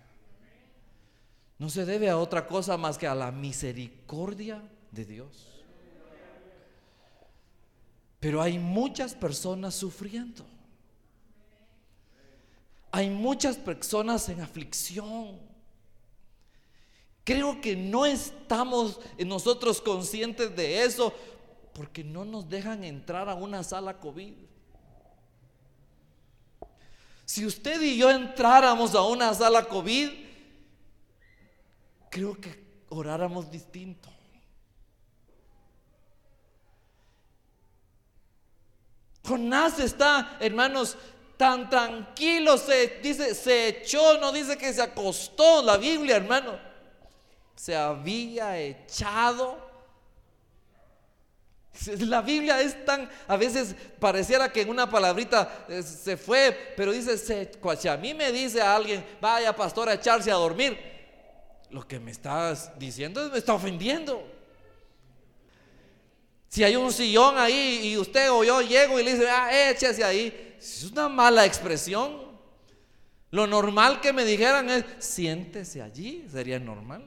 No 1.58 1.68
se 1.68 1.84
debe 1.84 2.10
a 2.10 2.18
otra 2.18 2.46
cosa 2.46 2.76
más 2.76 2.98
que 2.98 3.06
a 3.06 3.14
la 3.14 3.30
misericordia 3.30 4.62
de 4.90 5.04
Dios. 5.04 5.53
Pero 8.24 8.40
hay 8.40 8.58
muchas 8.58 9.12
personas 9.12 9.74
sufriendo. 9.74 10.46
Hay 12.90 13.10
muchas 13.10 13.58
personas 13.58 14.26
en 14.30 14.40
aflicción. 14.40 15.38
Creo 17.22 17.60
que 17.60 17.76
no 17.76 18.06
estamos 18.06 18.98
nosotros 19.18 19.78
conscientes 19.78 20.56
de 20.56 20.84
eso 20.84 21.12
porque 21.74 22.02
no 22.02 22.24
nos 22.24 22.48
dejan 22.48 22.82
entrar 22.84 23.28
a 23.28 23.34
una 23.34 23.62
sala 23.62 24.00
COVID. 24.00 24.32
Si 27.26 27.44
usted 27.44 27.78
y 27.82 27.98
yo 27.98 28.10
entráramos 28.10 28.94
a 28.94 29.02
una 29.02 29.34
sala 29.34 29.68
COVID, 29.68 30.08
creo 32.08 32.40
que 32.40 32.64
oráramos 32.88 33.50
distinto. 33.50 34.13
Jonás 39.26 39.78
está, 39.78 40.36
hermanos, 40.38 40.96
tan 41.36 41.68
tranquilo, 41.70 42.58
se 42.58 42.98
dice, 43.02 43.34
se 43.34 43.68
echó, 43.68 44.18
no 44.18 44.30
dice 44.32 44.56
que 44.56 44.72
se 44.72 44.82
acostó, 44.82 45.62
la 45.62 45.76
Biblia, 45.76 46.16
hermano, 46.16 46.58
se 47.56 47.74
había 47.74 48.58
echado. 48.58 49.64
La 51.98 52.22
Biblia 52.22 52.60
es 52.60 52.84
tan, 52.84 53.10
a 53.26 53.36
veces 53.36 53.74
pareciera 53.98 54.52
que 54.52 54.60
en 54.60 54.70
una 54.70 54.88
palabrita 54.88 55.66
eh, 55.68 55.82
se 55.82 56.16
fue, 56.16 56.74
pero 56.76 56.92
dice, 56.92 57.18
se, 57.18 57.50
si 57.78 57.88
a 57.88 57.96
mí 57.96 58.14
me 58.14 58.30
dice 58.30 58.62
a 58.62 58.76
alguien, 58.76 59.04
vaya 59.20 59.54
pastor 59.56 59.88
a 59.88 59.94
echarse 59.94 60.30
a 60.30 60.34
dormir, 60.34 60.78
lo 61.70 61.86
que 61.86 61.98
me 61.98 62.12
estás 62.12 62.70
diciendo 62.78 63.28
me 63.28 63.38
está 63.38 63.54
ofendiendo. 63.54 64.33
Si 66.54 66.62
hay 66.62 66.76
un 66.76 66.92
sillón 66.92 67.36
ahí 67.36 67.80
y 67.82 67.98
usted 67.98 68.30
o 68.30 68.44
yo 68.44 68.62
llego 68.62 69.00
y 69.00 69.02
le 69.02 69.14
dice, 69.14 69.28
ah, 69.28 69.70
échese 69.70 70.04
ahí, 70.04 70.54
es 70.56 70.84
una 70.84 71.08
mala 71.08 71.44
expresión. 71.44 72.16
Lo 73.32 73.48
normal 73.48 74.00
que 74.00 74.12
me 74.12 74.24
dijeran 74.24 74.70
es, 74.70 74.84
siéntese 75.00 75.82
allí, 75.82 76.24
sería 76.30 76.60
normal. 76.60 77.04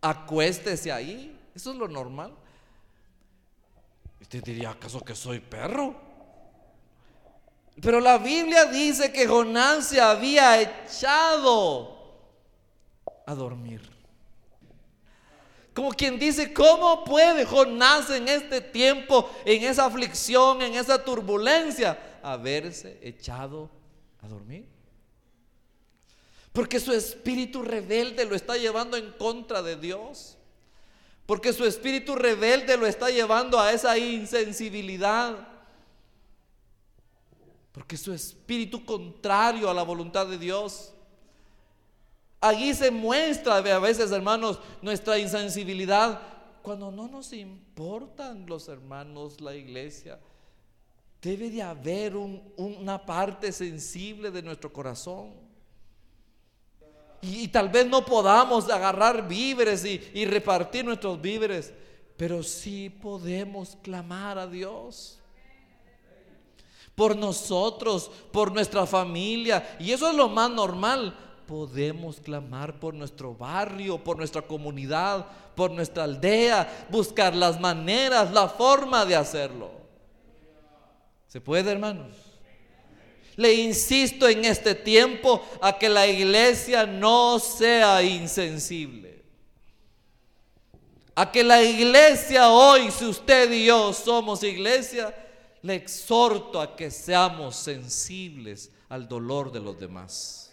Acuéstese 0.00 0.90
ahí, 0.90 1.38
eso 1.54 1.72
es 1.72 1.76
lo 1.76 1.88
normal. 1.88 2.32
Usted 4.18 4.42
diría, 4.42 4.70
¿acaso 4.70 5.02
que 5.02 5.14
soy 5.14 5.40
perro? 5.40 5.94
Pero 7.82 8.00
la 8.00 8.16
Biblia 8.16 8.64
dice 8.64 9.12
que 9.12 9.26
Jonás 9.26 9.88
se 9.88 10.00
había 10.00 10.58
echado 10.58 11.98
a 13.26 13.34
dormir. 13.34 13.99
Como 15.80 15.92
quien 15.92 16.18
dice, 16.18 16.52
¿cómo 16.52 17.04
puede 17.04 17.46
Jonás 17.46 18.10
en 18.10 18.28
este 18.28 18.60
tiempo, 18.60 19.30
en 19.46 19.64
esa 19.64 19.86
aflicción, 19.86 20.60
en 20.60 20.74
esa 20.74 21.02
turbulencia, 21.02 22.18
haberse 22.22 22.98
echado 23.00 23.70
a 24.20 24.28
dormir? 24.28 24.68
Porque 26.52 26.78
su 26.80 26.92
espíritu 26.92 27.62
rebelde 27.62 28.26
lo 28.26 28.34
está 28.34 28.58
llevando 28.58 28.98
en 28.98 29.10
contra 29.12 29.62
de 29.62 29.76
Dios. 29.76 30.36
Porque 31.24 31.50
su 31.50 31.64
espíritu 31.64 32.14
rebelde 32.14 32.76
lo 32.76 32.86
está 32.86 33.08
llevando 33.08 33.58
a 33.58 33.72
esa 33.72 33.96
insensibilidad. 33.96 35.48
Porque 37.72 37.96
su 37.96 38.12
espíritu 38.12 38.84
contrario 38.84 39.70
a 39.70 39.72
la 39.72 39.82
voluntad 39.82 40.26
de 40.26 40.36
Dios 40.36 40.92
Allí 42.40 42.72
se 42.72 42.90
muestra 42.90 43.56
a 43.56 43.78
veces, 43.78 44.10
hermanos, 44.10 44.58
nuestra 44.80 45.18
insensibilidad 45.18 46.20
cuando 46.62 46.90
no 46.90 47.08
nos 47.08 47.32
importan 47.32 48.46
los 48.46 48.68
hermanos, 48.68 49.40
la 49.40 49.54
iglesia. 49.54 50.18
Debe 51.20 51.50
de 51.50 51.62
haber 51.62 52.16
una 52.16 53.04
parte 53.04 53.52
sensible 53.52 54.30
de 54.30 54.42
nuestro 54.42 54.72
corazón. 54.72 55.32
Y, 57.22 57.48
tal 57.48 57.68
vez 57.68 57.86
no 57.86 58.04
podamos 58.04 58.70
agarrar 58.70 59.28
víveres 59.28 59.84
y, 59.84 60.00
y 60.14 60.24
repartir 60.24 60.82
nuestros 60.86 61.20
víveres, 61.20 61.70
pero 62.16 62.42
sí 62.42 62.88
podemos 62.88 63.76
clamar 63.82 64.38
a 64.38 64.46
Dios 64.46 65.18
por 66.94 67.14
nosotros, 67.14 68.10
por 68.32 68.52
nuestra 68.52 68.86
familia. 68.86 69.76
Y 69.78 69.92
eso 69.92 70.08
es 70.08 70.14
lo 70.14 70.30
más 70.30 70.50
normal. 70.50 71.14
Podemos 71.50 72.20
clamar 72.20 72.78
por 72.78 72.94
nuestro 72.94 73.34
barrio, 73.34 73.98
por 73.98 74.16
nuestra 74.16 74.40
comunidad, 74.40 75.26
por 75.56 75.72
nuestra 75.72 76.04
aldea, 76.04 76.86
buscar 76.88 77.34
las 77.34 77.58
maneras, 77.58 78.30
la 78.30 78.48
forma 78.48 79.04
de 79.04 79.16
hacerlo. 79.16 79.72
¿Se 81.26 81.40
puede, 81.40 81.72
hermanos? 81.72 82.14
Le 83.34 83.52
insisto 83.52 84.28
en 84.28 84.44
este 84.44 84.76
tiempo 84.76 85.44
a 85.60 85.76
que 85.76 85.88
la 85.88 86.06
iglesia 86.06 86.86
no 86.86 87.40
sea 87.40 88.00
insensible. 88.00 89.24
A 91.16 91.32
que 91.32 91.42
la 91.42 91.64
iglesia 91.64 92.48
hoy, 92.48 92.92
si 92.92 93.06
usted 93.06 93.50
y 93.50 93.64
yo 93.64 93.92
somos 93.92 94.44
iglesia, 94.44 95.12
le 95.62 95.74
exhorto 95.74 96.60
a 96.60 96.76
que 96.76 96.92
seamos 96.92 97.56
sensibles 97.56 98.70
al 98.88 99.08
dolor 99.08 99.50
de 99.50 99.58
los 99.58 99.80
demás. 99.80 100.49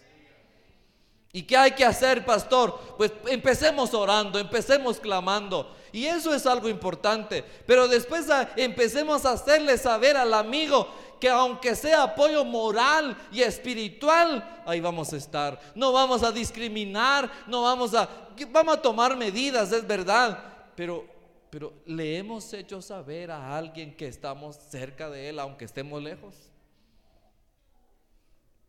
¿Y 1.32 1.42
qué 1.42 1.56
hay 1.56 1.72
que 1.72 1.84
hacer, 1.84 2.24
pastor? 2.24 2.78
Pues 2.96 3.12
empecemos 3.26 3.92
orando, 3.92 4.38
empecemos 4.38 4.98
clamando. 4.98 5.74
Y 5.92 6.06
eso 6.06 6.34
es 6.34 6.46
algo 6.46 6.68
importante. 6.68 7.44
Pero 7.66 7.86
después 7.86 8.26
empecemos 8.56 9.24
a 9.26 9.32
hacerle 9.32 9.76
saber 9.78 10.16
al 10.16 10.32
amigo 10.34 10.88
que 11.20 11.28
aunque 11.28 11.74
sea 11.74 12.04
apoyo 12.04 12.44
moral 12.44 13.16
y 13.32 13.42
espiritual, 13.42 14.62
ahí 14.64 14.80
vamos 14.80 15.12
a 15.12 15.16
estar. 15.16 15.60
No 15.74 15.92
vamos 15.92 16.22
a 16.22 16.32
discriminar, 16.32 17.30
no 17.46 17.62
vamos 17.62 17.94
a... 17.94 18.08
Vamos 18.50 18.76
a 18.76 18.82
tomar 18.82 19.16
medidas, 19.16 19.72
es 19.72 19.86
verdad. 19.86 20.38
Pero 20.76 21.18
pero 21.50 21.72
le 21.86 22.18
hemos 22.18 22.52
hecho 22.52 22.82
saber 22.82 23.30
a 23.30 23.56
alguien 23.56 23.96
que 23.96 24.06
estamos 24.06 24.56
cerca 24.56 25.08
de 25.08 25.30
él, 25.30 25.38
aunque 25.38 25.64
estemos 25.64 26.02
lejos. 26.02 26.34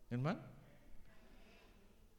Hermano. 0.09 0.39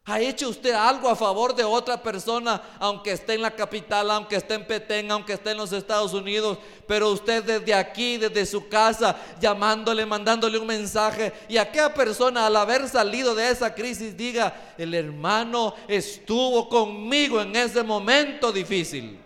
¿Ha 0.07 0.19
hecho 0.19 0.49
usted 0.49 0.73
algo 0.73 1.09
a 1.11 1.15
favor 1.15 1.55
de 1.55 1.63
otra 1.63 2.03
persona, 2.03 2.61
aunque 2.79 3.13
esté 3.13 3.35
en 3.35 3.43
la 3.43 3.51
capital, 3.51 4.11
aunque 4.11 4.37
esté 4.37 4.55
en 4.55 4.67
Petén, 4.67 5.11
aunque 5.11 5.35
esté 5.35 5.51
en 5.51 5.59
los 5.59 5.73
Estados 5.73 6.15
Unidos? 6.15 6.59
Pero 6.89 7.11
usted 7.11 7.45
desde 7.45 7.75
aquí, 7.75 8.17
desde 8.17 8.47
su 8.47 8.67
casa, 8.69 9.15
llamándole, 9.39 10.07
mandándole 10.07 10.59
un 10.59 10.67
mensaje, 10.67 11.33
y 11.49 11.59
aquella 11.59 11.93
persona 11.93 12.47
al 12.47 12.57
haber 12.57 12.89
salido 12.89 13.35
de 13.35 13.51
esa 13.51 13.75
crisis 13.75 14.17
diga, 14.17 14.75
el 14.79 14.95
hermano 14.95 15.75
estuvo 15.87 16.69
conmigo 16.69 17.41
en 17.43 17.55
ese 17.55 17.83
momento 17.83 18.51
difícil. 18.51 19.21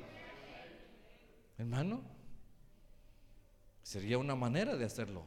Hermano, 1.57 2.03
sería 3.81 4.19
una 4.19 4.35
manera 4.35 4.77
de 4.77 4.85
hacerlo. 4.85 5.23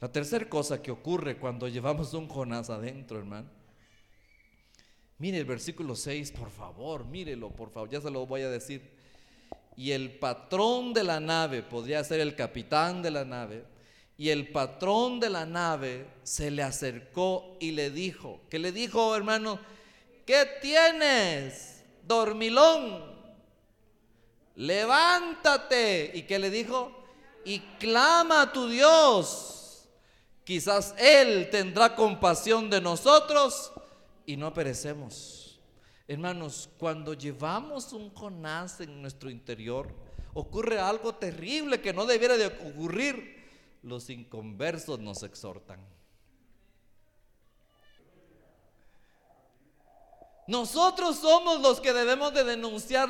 La 0.00 0.10
tercera 0.12 0.48
cosa 0.48 0.80
que 0.80 0.92
ocurre 0.92 1.36
cuando 1.36 1.66
llevamos 1.66 2.14
un 2.14 2.28
Jonás 2.28 2.70
adentro, 2.70 3.18
hermano. 3.18 3.57
Mire 5.18 5.38
el 5.38 5.44
versículo 5.44 5.96
6, 5.96 6.32
por 6.32 6.50
favor, 6.50 7.04
mírelo, 7.04 7.50
por 7.50 7.70
favor, 7.70 7.90
ya 7.90 8.00
se 8.00 8.10
lo 8.10 8.26
voy 8.26 8.42
a 8.42 8.50
decir. 8.50 8.90
Y 9.76 9.92
el 9.92 10.18
patrón 10.18 10.92
de 10.92 11.04
la 11.04 11.20
nave, 11.20 11.62
podría 11.62 12.02
ser 12.04 12.20
el 12.20 12.34
capitán 12.34 13.02
de 13.02 13.10
la 13.10 13.24
nave, 13.24 13.64
y 14.16 14.30
el 14.30 14.48
patrón 14.50 15.20
de 15.20 15.30
la 15.30 15.46
nave 15.46 16.06
se 16.22 16.50
le 16.50 16.62
acercó 16.62 17.56
y 17.60 17.72
le 17.72 17.90
dijo, 17.90 18.40
¿qué 18.48 18.58
le 18.58 18.72
dijo, 18.72 19.14
hermano? 19.14 19.60
¿Qué 20.26 20.46
tienes, 20.60 21.84
dormilón? 22.06 23.18
levántate. 24.58 26.10
¿Y 26.14 26.22
qué 26.22 26.38
le 26.38 26.50
dijo? 26.50 26.92
Y 27.44 27.60
clama 27.78 28.42
a 28.42 28.52
tu 28.52 28.68
Dios. 28.68 29.84
Quizás 30.44 30.94
Él 30.98 31.48
tendrá 31.50 31.94
compasión 31.94 32.68
de 32.68 32.80
nosotros 32.80 33.72
y 34.28 34.36
no 34.36 34.52
perecemos. 34.52 35.58
Hermanos, 36.06 36.68
cuando 36.76 37.14
llevamos 37.14 37.94
un 37.94 38.12
Jonás 38.12 38.78
en 38.82 39.00
nuestro 39.00 39.30
interior, 39.30 39.88
ocurre 40.34 40.78
algo 40.78 41.14
terrible 41.14 41.80
que 41.80 41.94
no 41.94 42.04
debiera 42.04 42.36
de 42.36 42.48
ocurrir. 42.48 43.48
Los 43.82 44.10
inconversos 44.10 44.98
nos 45.00 45.22
exhortan. 45.22 45.80
Nosotros 50.46 51.16
somos 51.16 51.62
los 51.62 51.80
que 51.80 51.94
debemos 51.94 52.34
de 52.34 52.44
denunciar 52.44 53.08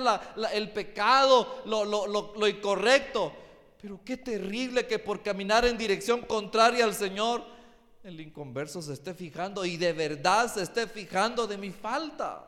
el 0.53 0.71
pecado, 0.71 1.63
lo, 1.65 1.85
lo 1.85 2.47
incorrecto. 2.47 3.33
Pero 3.83 4.01
qué 4.05 4.19
terrible 4.19 4.87
que 4.87 5.01
por 5.01 5.25
caminar 5.25 5.65
en 5.65 5.77
dirección 5.79 6.21
contraria 6.21 6.85
al 6.85 6.95
Señor, 6.95 7.58
el 8.03 8.21
inconverso 8.21 8.81
se 8.81 8.93
esté 8.93 9.15
fijando 9.15 9.65
y 9.65 9.77
de 9.77 9.93
verdad 9.93 10.53
se 10.53 10.63
esté 10.63 10.87
fijando 10.87 11.47
de 11.47 11.59
mi 11.59 11.71
falta. 11.71 12.45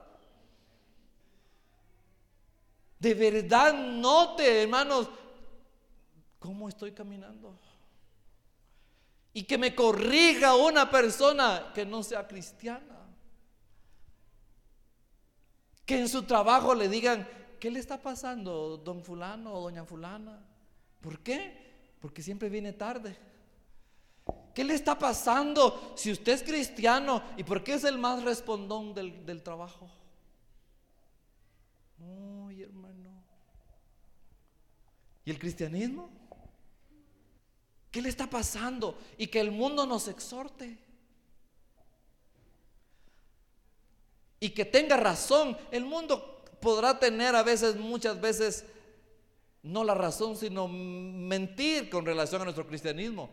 De 2.98 3.14
verdad 3.14 3.74
note, 3.74 4.62
hermanos, 4.62 5.08
cómo 6.38 6.68
estoy 6.68 6.92
caminando. 6.92 7.58
Y 9.32 9.44
que 9.44 9.58
me 9.58 9.74
corrija 9.74 10.54
una 10.54 10.90
persona 10.90 11.72
que 11.74 11.86
no 11.86 12.02
sea 12.02 12.26
cristiana. 12.26 12.98
Que 15.86 16.00
en 16.00 16.08
su 16.08 16.24
trabajo 16.24 16.74
le 16.74 16.88
digan, 16.88 17.28
¿qué 17.58 17.70
le 17.70 17.80
está 17.80 18.00
pasando, 18.00 18.76
don 18.76 19.02
fulano 19.02 19.54
o 19.54 19.62
doña 19.62 19.84
fulana? 19.84 20.44
¿Por 21.00 21.20
qué? 21.20 21.94
Porque 22.00 22.22
siempre 22.22 22.48
viene 22.48 22.72
tarde. 22.72 23.16
¿Qué 24.54 24.64
le 24.64 24.74
está 24.74 24.98
pasando 24.98 25.94
si 25.96 26.10
usted 26.10 26.32
es 26.32 26.42
cristiano 26.42 27.22
y 27.36 27.44
por 27.44 27.62
qué 27.62 27.74
es 27.74 27.84
el 27.84 27.98
más 27.98 28.22
respondón 28.22 28.94
del, 28.94 29.42
trabajo? 29.42 29.90
Uy, 31.98 32.62
hermano. 32.62 33.22
¿Y 35.24 35.30
el 35.30 35.38
cristianismo? 35.38 36.10
¿Qué 37.90 38.02
le 38.02 38.08
está 38.08 38.28
pasando? 38.28 38.98
Y 39.18 39.26
que 39.28 39.40
el 39.40 39.50
mundo 39.50 39.86
nos 39.86 40.08
exhorte. 40.08 40.90
y 44.40 44.50
que 44.50 44.64
tenga 44.64 44.96
razón. 44.96 45.56
El 45.70 45.84
mundo 45.84 46.42
podrá 46.60 46.98
tener 46.98 47.36
a 47.36 47.42
veces, 47.42 47.76
muchas 47.76 48.20
veces, 48.20 48.64
no 49.62 49.84
la 49.84 49.94
razón, 49.94 50.36
sino 50.36 50.66
mentir 50.66 51.90
con 51.90 52.06
relación 52.06 52.40
a 52.40 52.44
nuestro 52.44 52.66
cristianismo. 52.66 53.30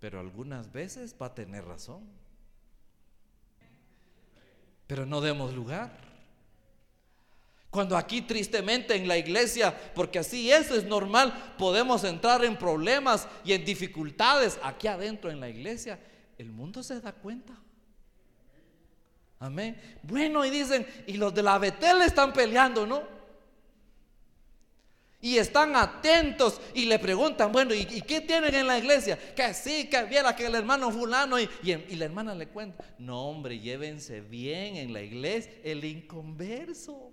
Pero 0.00 0.18
algunas 0.18 0.72
veces 0.72 1.14
va 1.20 1.26
a 1.26 1.34
tener 1.34 1.64
razón. 1.64 2.02
Pero 4.86 5.06
no 5.06 5.20
demos 5.20 5.54
lugar. 5.54 6.10
Cuando 7.70 7.96
aquí 7.96 8.22
tristemente 8.22 8.96
en 8.96 9.06
la 9.06 9.16
iglesia, 9.16 9.72
porque 9.94 10.18
así 10.18 10.50
eso 10.50 10.74
es 10.74 10.84
normal, 10.84 11.54
podemos 11.56 12.02
entrar 12.02 12.44
en 12.44 12.58
problemas 12.58 13.28
y 13.44 13.52
en 13.52 13.64
dificultades 13.64 14.58
aquí 14.64 14.88
adentro 14.88 15.30
en 15.30 15.38
la 15.38 15.48
iglesia, 15.48 16.00
el 16.36 16.50
mundo 16.50 16.82
se 16.82 17.00
da 17.00 17.12
cuenta. 17.12 17.52
Amén. 19.38 19.80
Bueno, 20.02 20.44
y 20.44 20.50
dicen, 20.50 20.84
y 21.06 21.14
los 21.14 21.32
de 21.32 21.42
la 21.44 21.58
Betel 21.58 22.02
están 22.02 22.32
peleando, 22.32 22.86
¿no? 22.86 23.19
Y 25.22 25.36
están 25.36 25.76
atentos 25.76 26.60
y 26.72 26.86
le 26.86 26.98
preguntan, 26.98 27.52
bueno, 27.52 27.74
¿y, 27.74 27.84
qué 27.84 28.22
tienen 28.22 28.54
en 28.54 28.66
la 28.66 28.78
iglesia? 28.78 29.18
Que 29.34 29.52
sí, 29.52 29.88
que 29.90 30.04
viera 30.04 30.34
que 30.34 30.46
el 30.46 30.54
hermano 30.54 30.90
fulano 30.90 31.38
y, 31.38 31.48
y, 31.62 31.96
la 31.96 32.06
hermana 32.06 32.34
le 32.34 32.48
cuenta, 32.48 32.82
no 32.98 33.28
hombre, 33.28 33.58
llévense 33.58 34.22
bien 34.22 34.76
en 34.76 34.94
la 34.94 35.02
iglesia, 35.02 35.52
el 35.62 35.84
inconverso. 35.84 37.12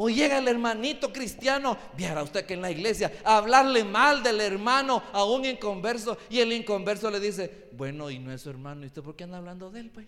O 0.00 0.08
llega 0.08 0.38
el 0.38 0.48
hermanito 0.48 1.12
cristiano, 1.12 1.76
viera 1.96 2.22
usted 2.22 2.46
que 2.46 2.54
en 2.54 2.62
la 2.62 2.70
iglesia, 2.70 3.12
a 3.24 3.38
hablarle 3.38 3.84
mal 3.84 4.22
del 4.22 4.40
hermano 4.40 5.02
a 5.12 5.24
un 5.24 5.44
inconverso 5.44 6.16
y 6.30 6.38
el 6.38 6.52
inconverso 6.52 7.10
le 7.10 7.20
dice, 7.20 7.68
bueno, 7.72 8.08
y 8.08 8.18
no 8.18 8.32
es 8.32 8.40
su 8.40 8.48
hermano, 8.48 8.84
¿y 8.84 8.86
usted 8.86 9.02
por 9.02 9.16
qué 9.16 9.24
anda 9.24 9.38
hablando 9.38 9.70
de 9.70 9.80
él? 9.80 9.90
Pues? 9.90 10.06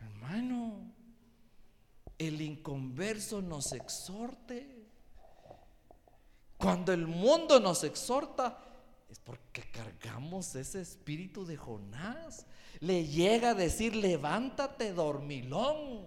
Hermano, 0.00 0.93
el 2.18 2.40
inconverso 2.40 3.42
nos 3.42 3.72
exhorte. 3.72 4.84
Cuando 6.56 6.92
el 6.92 7.06
mundo 7.06 7.60
nos 7.60 7.84
exhorta, 7.84 8.58
es 9.10 9.18
porque 9.18 9.70
cargamos 9.70 10.54
ese 10.54 10.80
espíritu 10.80 11.44
de 11.44 11.56
Jonás. 11.56 12.46
Le 12.80 13.06
llega 13.06 13.50
a 13.50 13.54
decir, 13.54 13.94
levántate, 13.94 14.92
dormilón. 14.92 16.06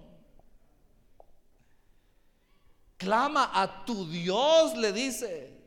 Clama 2.98 3.52
a 3.54 3.86
tu 3.86 4.10
Dios, 4.10 4.76
le 4.76 4.91
dice. 4.91 5.58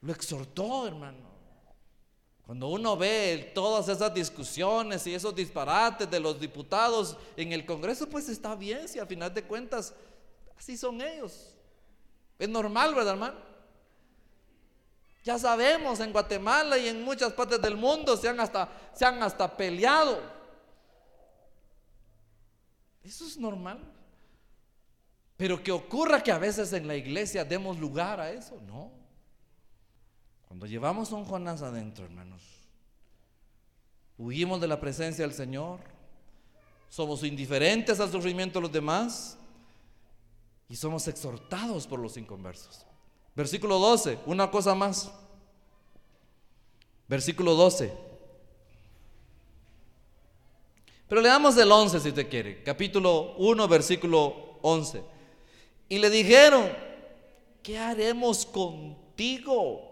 Lo 0.00 0.12
exhortó, 0.12 0.86
hermano. 0.86 1.30
Cuando 2.50 2.66
uno 2.66 2.96
ve 2.96 3.52
todas 3.54 3.88
esas 3.88 4.12
discusiones 4.12 5.06
y 5.06 5.14
esos 5.14 5.32
disparates 5.32 6.10
de 6.10 6.18
los 6.18 6.40
diputados 6.40 7.16
en 7.36 7.52
el 7.52 7.64
Congreso, 7.64 8.08
pues 8.08 8.28
está 8.28 8.56
bien, 8.56 8.88
si 8.88 8.98
al 8.98 9.06
final 9.06 9.32
de 9.32 9.44
cuentas 9.44 9.94
así 10.58 10.76
son 10.76 11.00
ellos. 11.00 11.54
Es 12.40 12.48
normal, 12.48 12.92
¿verdad, 12.92 13.12
hermano? 13.12 13.38
Ya 15.22 15.38
sabemos, 15.38 16.00
en 16.00 16.10
Guatemala 16.10 16.76
y 16.76 16.88
en 16.88 17.04
muchas 17.04 17.32
partes 17.34 17.62
del 17.62 17.76
mundo 17.76 18.16
se 18.16 18.28
han 18.28 18.40
hasta, 18.40 18.68
se 18.94 19.04
han 19.04 19.22
hasta 19.22 19.56
peleado. 19.56 20.20
Eso 23.04 23.26
es 23.26 23.36
normal. 23.36 23.78
Pero 25.36 25.62
que 25.62 25.70
ocurra 25.70 26.20
que 26.20 26.32
a 26.32 26.38
veces 26.38 26.72
en 26.72 26.88
la 26.88 26.96
iglesia 26.96 27.44
demos 27.44 27.78
lugar 27.78 28.18
a 28.18 28.32
eso, 28.32 28.60
no. 28.66 28.99
Cuando 30.50 30.66
llevamos 30.66 31.12
un 31.12 31.24
Jonás 31.24 31.62
adentro, 31.62 32.04
hermanos, 32.04 32.42
huimos 34.18 34.60
de 34.60 34.66
la 34.66 34.80
presencia 34.80 35.24
del 35.24 35.32
Señor, 35.32 35.78
somos 36.88 37.22
indiferentes 37.22 38.00
al 38.00 38.10
sufrimiento 38.10 38.58
de 38.58 38.62
los 38.64 38.72
demás 38.72 39.38
y 40.68 40.74
somos 40.74 41.06
exhortados 41.06 41.86
por 41.86 42.00
los 42.00 42.16
inconversos. 42.16 42.84
Versículo 43.36 43.78
12, 43.78 44.18
una 44.26 44.50
cosa 44.50 44.74
más. 44.74 45.12
Versículo 47.06 47.54
12. 47.54 47.92
Pero 51.08 51.20
le 51.20 51.28
damos 51.28 51.56
el 51.58 51.70
11 51.70 52.00
si 52.00 52.08
usted 52.08 52.28
quiere. 52.28 52.64
Capítulo 52.64 53.36
1, 53.36 53.68
versículo 53.68 54.58
11. 54.62 55.00
Y 55.88 55.98
le 55.98 56.10
dijeron, 56.10 56.72
¿qué 57.62 57.78
haremos 57.78 58.44
contigo? 58.44 59.89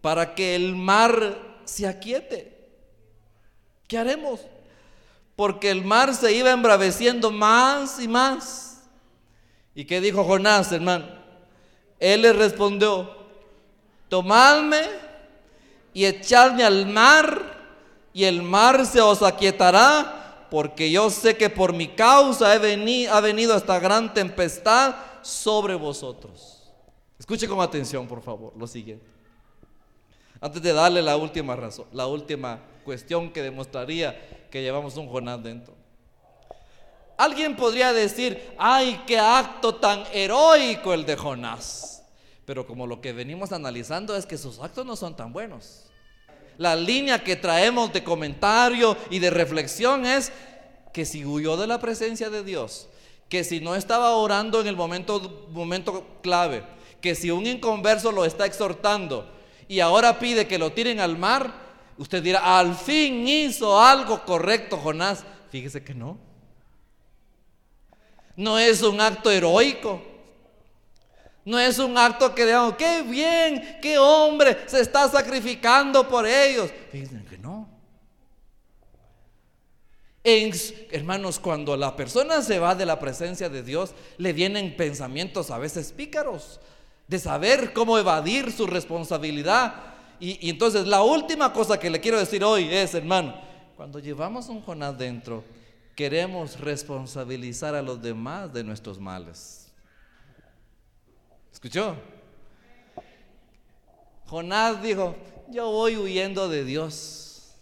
Para 0.00 0.34
que 0.34 0.54
el 0.54 0.74
mar 0.74 1.58
se 1.64 1.86
aquiete. 1.86 2.58
¿Qué 3.86 3.98
haremos? 3.98 4.40
Porque 5.36 5.70
el 5.70 5.84
mar 5.84 6.14
se 6.14 6.32
iba 6.32 6.50
embraveciendo 6.50 7.30
más 7.30 8.00
y 8.00 8.08
más. 8.08 8.82
¿Y 9.74 9.84
qué 9.84 10.00
dijo 10.00 10.24
Jonás, 10.24 10.72
hermano? 10.72 11.06
Él 11.98 12.22
le 12.22 12.32
respondió, 12.32 13.16
tomadme 14.08 14.82
y 15.92 16.04
echadme 16.04 16.64
al 16.64 16.86
mar 16.86 17.58
y 18.12 18.24
el 18.24 18.42
mar 18.42 18.84
se 18.86 19.00
os 19.00 19.22
aquietará, 19.22 20.46
porque 20.50 20.90
yo 20.90 21.10
sé 21.10 21.36
que 21.36 21.50
por 21.50 21.72
mi 21.72 21.88
causa 21.88 22.54
he 22.54 22.58
venido, 22.58 23.14
ha 23.14 23.20
venido 23.20 23.56
esta 23.56 23.78
gran 23.78 24.12
tempestad 24.14 24.96
sobre 25.22 25.74
vosotros. 25.74 26.72
Escuche 27.18 27.46
con 27.46 27.60
atención, 27.60 28.06
por 28.06 28.22
favor, 28.22 28.54
lo 28.56 28.66
siguiente. 28.66 29.17
Antes 30.40 30.62
de 30.62 30.72
darle 30.72 31.02
la 31.02 31.16
última 31.16 31.56
razón, 31.56 31.86
la 31.92 32.06
última 32.06 32.60
cuestión 32.84 33.32
que 33.32 33.42
demostraría 33.42 34.48
que 34.50 34.62
llevamos 34.62 34.96
un 34.96 35.08
Jonás 35.08 35.42
dentro. 35.42 35.74
Alguien 37.16 37.56
podría 37.56 37.92
decir, 37.92 38.54
ay, 38.56 39.02
qué 39.06 39.18
acto 39.18 39.74
tan 39.74 40.04
heroico 40.12 40.94
el 40.94 41.04
de 41.04 41.16
Jonás. 41.16 42.04
Pero 42.44 42.66
como 42.66 42.86
lo 42.86 43.00
que 43.00 43.12
venimos 43.12 43.52
analizando 43.52 44.16
es 44.16 44.24
que 44.24 44.38
sus 44.38 44.60
actos 44.60 44.86
no 44.86 44.94
son 44.94 45.16
tan 45.16 45.32
buenos. 45.32 45.86
La 46.56 46.76
línea 46.76 47.22
que 47.22 47.36
traemos 47.36 47.92
de 47.92 48.04
comentario 48.04 48.96
y 49.10 49.18
de 49.18 49.30
reflexión 49.30 50.06
es 50.06 50.32
que 50.92 51.04
si 51.04 51.24
huyó 51.24 51.56
de 51.56 51.66
la 51.66 51.80
presencia 51.80 52.30
de 52.30 52.44
Dios, 52.44 52.88
que 53.28 53.44
si 53.44 53.60
no 53.60 53.74
estaba 53.74 54.14
orando 54.14 54.60
en 54.60 54.68
el 54.68 54.76
momento, 54.76 55.48
momento 55.50 56.06
clave, 56.22 56.62
que 57.00 57.14
si 57.14 57.30
un 57.30 57.46
inconverso 57.46 58.12
lo 58.12 58.24
está 58.24 58.46
exhortando, 58.46 59.28
y 59.68 59.80
ahora 59.80 60.18
pide 60.18 60.48
que 60.48 60.58
lo 60.58 60.72
tiren 60.72 60.98
al 60.98 61.18
mar, 61.18 61.52
usted 61.98 62.22
dirá, 62.22 62.58
al 62.58 62.74
fin 62.74 63.28
hizo 63.28 63.78
algo 63.80 64.24
correcto 64.24 64.78
Jonás. 64.78 65.24
Fíjese 65.50 65.84
que 65.84 65.94
no. 65.94 66.18
No 68.34 68.58
es 68.58 68.82
un 68.82 69.00
acto 69.00 69.30
heroico. 69.30 70.02
No 71.44 71.58
es 71.58 71.78
un 71.78 71.96
acto 71.96 72.34
que 72.34 72.46
digamos, 72.46 72.76
qué 72.76 73.02
bien, 73.02 73.78
qué 73.80 73.98
hombre 73.98 74.56
se 74.66 74.80
está 74.80 75.08
sacrificando 75.08 76.08
por 76.08 76.26
ellos. 76.26 76.70
Fíjense 76.90 77.24
que 77.24 77.38
no. 77.38 77.68
hermanos, 80.90 81.38
cuando 81.38 81.76
la 81.76 81.96
persona 81.96 82.42
se 82.42 82.58
va 82.58 82.74
de 82.74 82.86
la 82.86 82.98
presencia 82.98 83.48
de 83.48 83.62
Dios, 83.62 83.94
le 84.18 84.32
vienen 84.32 84.76
pensamientos 84.76 85.50
a 85.50 85.58
veces 85.58 85.92
pícaros 85.92 86.60
de 87.08 87.18
saber 87.18 87.72
cómo 87.72 87.98
evadir 87.98 88.52
su 88.52 88.66
responsabilidad. 88.66 89.74
Y, 90.20 90.50
entonces 90.50 90.86
la 90.86 91.02
última 91.02 91.52
cosa 91.52 91.80
que 91.80 91.90
le 91.90 92.00
quiero 92.00 92.18
decir 92.18 92.44
hoy 92.44 92.72
es, 92.72 92.94
hermano, 92.94 93.34
cuando 93.76 93.98
llevamos 93.98 94.48
un 94.48 94.60
Jonás 94.60 94.96
dentro, 94.96 95.42
queremos 95.96 96.60
responsabilizar 96.60 97.74
a 97.74 97.82
los 97.82 98.00
demás 98.00 98.52
de 98.52 98.62
nuestros 98.62 99.00
males. 99.00 99.72
¿Escuchó? 101.50 101.96
Jonás 104.26 104.82
dijo, 104.82 105.16
yo 105.48 105.70
voy 105.70 105.96
huyendo 105.96 106.48
de 106.48 106.64
Dios. 106.64 107.54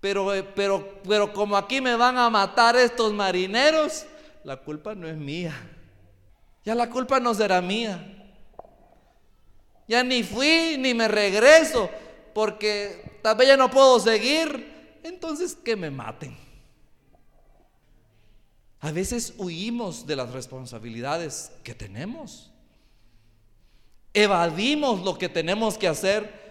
Pero, 0.00 0.32
pero, 0.54 1.00
pero 1.06 1.32
como 1.32 1.56
aquí 1.56 1.80
me 1.80 1.94
van 1.96 2.16
a 2.16 2.30
matar 2.30 2.76
estos 2.76 3.12
marineros, 3.12 4.06
la 4.44 4.56
culpa 4.56 4.94
no 4.94 5.06
es 5.06 5.16
mía. 5.16 5.54
Ya 6.64 6.74
la 6.74 6.88
culpa 6.88 7.20
no 7.20 7.34
será 7.34 7.60
mía. 7.60 8.13
Ya 9.86 10.02
ni 10.02 10.22
fui 10.22 10.76
ni 10.78 10.94
me 10.94 11.08
regreso 11.08 11.90
porque 12.32 13.18
tal 13.22 13.36
vez 13.36 13.48
ya 13.48 13.56
no 13.56 13.70
puedo 13.70 14.00
seguir. 14.00 15.00
Entonces 15.02 15.54
que 15.54 15.76
me 15.76 15.90
maten. 15.90 16.36
A 18.80 18.92
veces 18.92 19.34
huimos 19.38 20.06
de 20.06 20.16
las 20.16 20.30
responsabilidades 20.32 21.52
que 21.62 21.74
tenemos. 21.74 22.50
Evadimos 24.12 25.02
lo 25.02 25.16
que 25.16 25.28
tenemos 25.28 25.78
que 25.78 25.88
hacer. 25.88 26.44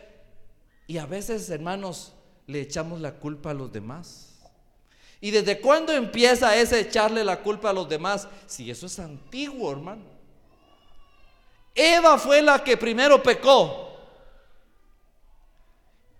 Y 0.88 0.98
a 0.98 1.06
veces, 1.06 1.50
hermanos, 1.50 2.14
le 2.48 2.62
echamos 2.62 3.00
la 3.02 3.20
culpa 3.20 3.52
a 3.52 3.54
los 3.54 3.72
demás. 3.72 4.34
¿Y 5.22 5.32
desde 5.32 5.62
cuándo 5.62 5.94
empieza 5.94 6.56
ese 6.58 6.82
echarle 6.82 7.24
la 7.24 7.42
culpa 7.42 7.70
a 7.70 7.74
los 7.74 7.88
demás? 7.88 8.28
Si 8.46 8.70
eso 8.70 8.88
es 8.88 9.00
antiguo, 9.00 9.72
hermano. 9.72 10.13
Eva 11.76 12.18
fue 12.18 12.42
la 12.42 12.64
que 12.64 12.78
primero 12.78 13.22
pecó. 13.22 13.84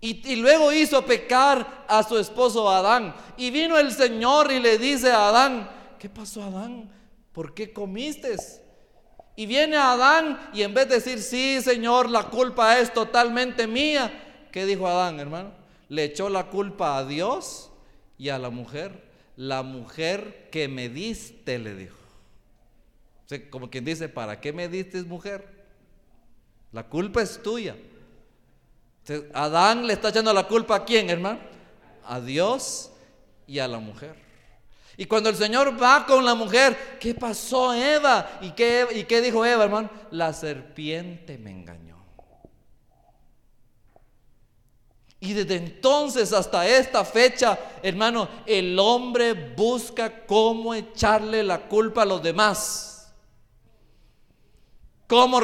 Y, 0.00 0.36
luego 0.36 0.70
hizo 0.70 1.02
pecar 1.06 1.86
a 1.88 2.02
su 2.02 2.18
esposo 2.18 2.70
Adán. 2.70 3.14
Y 3.38 3.50
vino 3.50 3.78
el 3.78 3.90
Señor 3.90 4.52
y 4.52 4.60
le 4.60 4.76
dice 4.76 5.10
a 5.10 5.28
Adán, 5.28 5.70
¿qué 5.98 6.10
pasó 6.10 6.42
Adán? 6.42 6.90
¿Por 7.32 7.54
qué 7.54 7.72
comiste? 7.72 8.36
Y 9.34 9.46
viene 9.46 9.78
Adán 9.78 10.50
y 10.52 10.62
en 10.62 10.74
vez 10.74 10.90
de 10.90 10.96
decir, 10.96 11.22
sí 11.22 11.62
Señor, 11.62 12.10
la 12.10 12.24
culpa 12.24 12.78
es 12.78 12.92
totalmente 12.92 13.66
mía, 13.66 14.46
¿qué 14.52 14.66
dijo 14.66 14.86
Adán, 14.86 15.18
hermano? 15.18 15.52
Le 15.88 16.04
echó 16.04 16.28
la 16.28 16.50
culpa 16.50 16.98
a 16.98 17.04
Dios 17.06 17.70
y 18.18 18.28
a 18.28 18.38
la 18.38 18.50
mujer. 18.50 19.04
La 19.36 19.62
mujer 19.62 20.50
que 20.52 20.68
me 20.68 20.90
diste, 20.90 21.58
le 21.58 21.74
dijo 21.74 22.03
como 23.50 23.70
quien 23.70 23.84
dice, 23.84 24.08
¿para 24.08 24.40
qué 24.40 24.52
me 24.52 24.68
diste 24.68 25.02
mujer? 25.02 25.46
La 26.72 26.84
culpa 26.84 27.22
es 27.22 27.42
tuya. 27.42 27.76
Adán 29.32 29.86
le 29.86 29.92
está 29.92 30.08
echando 30.08 30.32
la 30.32 30.46
culpa 30.46 30.76
a 30.76 30.84
quién, 30.84 31.10
hermano? 31.10 31.38
A 32.06 32.20
Dios 32.20 32.90
y 33.46 33.58
a 33.58 33.68
la 33.68 33.78
mujer. 33.78 34.16
Y 34.96 35.06
cuando 35.06 35.28
el 35.28 35.36
Señor 35.36 35.80
va 35.80 36.06
con 36.06 36.24
la 36.24 36.34
mujer, 36.34 36.98
¿qué 37.00 37.14
pasó 37.14 37.74
Eva? 37.74 38.38
¿Y 38.40 38.50
qué, 38.52 38.86
¿Y 38.94 39.04
qué 39.04 39.20
dijo 39.20 39.44
Eva, 39.44 39.64
hermano? 39.64 39.90
La 40.10 40.32
serpiente 40.32 41.36
me 41.36 41.50
engañó. 41.50 41.84
Y 45.24 45.32
desde 45.32 45.56
entonces 45.56 46.32
hasta 46.32 46.68
esta 46.68 47.04
fecha, 47.04 47.58
hermano, 47.82 48.28
el 48.46 48.78
hombre 48.78 49.32
busca 49.32 50.26
cómo 50.26 50.74
echarle 50.74 51.42
la 51.42 51.62
culpa 51.66 52.02
a 52.02 52.06
los 52.06 52.22
demás. 52.22 52.93
¿Cómo 55.06 55.40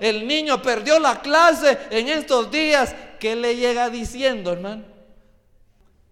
El 0.00 0.26
niño 0.26 0.60
perdió 0.60 0.98
la 0.98 1.20
clase 1.20 1.78
en 1.90 2.08
estos 2.08 2.50
días. 2.50 2.94
¿Qué 3.20 3.36
le 3.36 3.56
llega 3.56 3.88
diciendo, 3.88 4.52
hermano? 4.52 4.84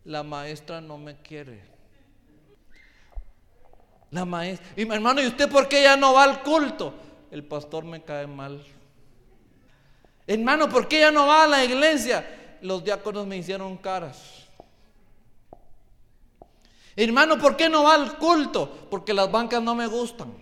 La 0.05 0.23
maestra 0.23 0.81
no 0.81 0.99
me 0.99 1.17
quiere. 1.17 1.62
La 4.11 4.25
maestra. 4.25 4.69
Y 4.77 4.85
mi 4.85 4.95
hermano, 4.95 5.21
¿y 5.23 5.27
usted 5.27 5.49
por 5.51 5.69
qué 5.69 5.83
ya 5.83 5.97
no 5.97 6.15
va 6.15 6.25
al 6.25 6.43
culto? 6.43 6.95
El 7.31 7.45
pastor 7.45 7.85
me 7.85 8.03
cae 8.03 8.27
mal. 8.27 8.65
Hermano, 10.27 10.69
¿por 10.69 10.87
qué 10.87 11.01
ya 11.01 11.11
no 11.11 11.27
va 11.27 11.45
a 11.45 11.49
la 11.49 11.65
iglesia? 11.65 12.59
Los 12.61 12.85
diáconos 12.85 13.27
me 13.27 13.37
hicieron 13.37 13.77
caras. 13.77 14.47
Hermano, 16.95 17.38
¿por 17.38 17.57
qué 17.57 17.69
no 17.69 17.85
va 17.85 17.95
al 17.95 18.19
culto? 18.19 18.87
Porque 18.91 19.15
las 19.15 19.31
bancas 19.31 19.62
no 19.62 19.75
me 19.75 19.87
gustan. 19.87 20.42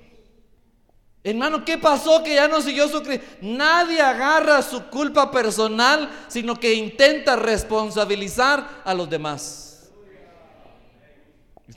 Hermano, 1.22 1.64
¿qué 1.64 1.76
pasó 1.76 2.22
que 2.22 2.34
ya 2.34 2.48
no 2.48 2.62
siguió 2.62 2.88
su 2.88 3.02
Nadie 3.42 4.00
agarra 4.00 4.62
su 4.62 4.86
culpa 4.86 5.30
personal, 5.30 6.10
sino 6.28 6.58
que 6.58 6.72
intenta 6.72 7.36
responsabilizar 7.36 8.82
a 8.84 8.94
los 8.94 9.08
demás. 9.08 9.90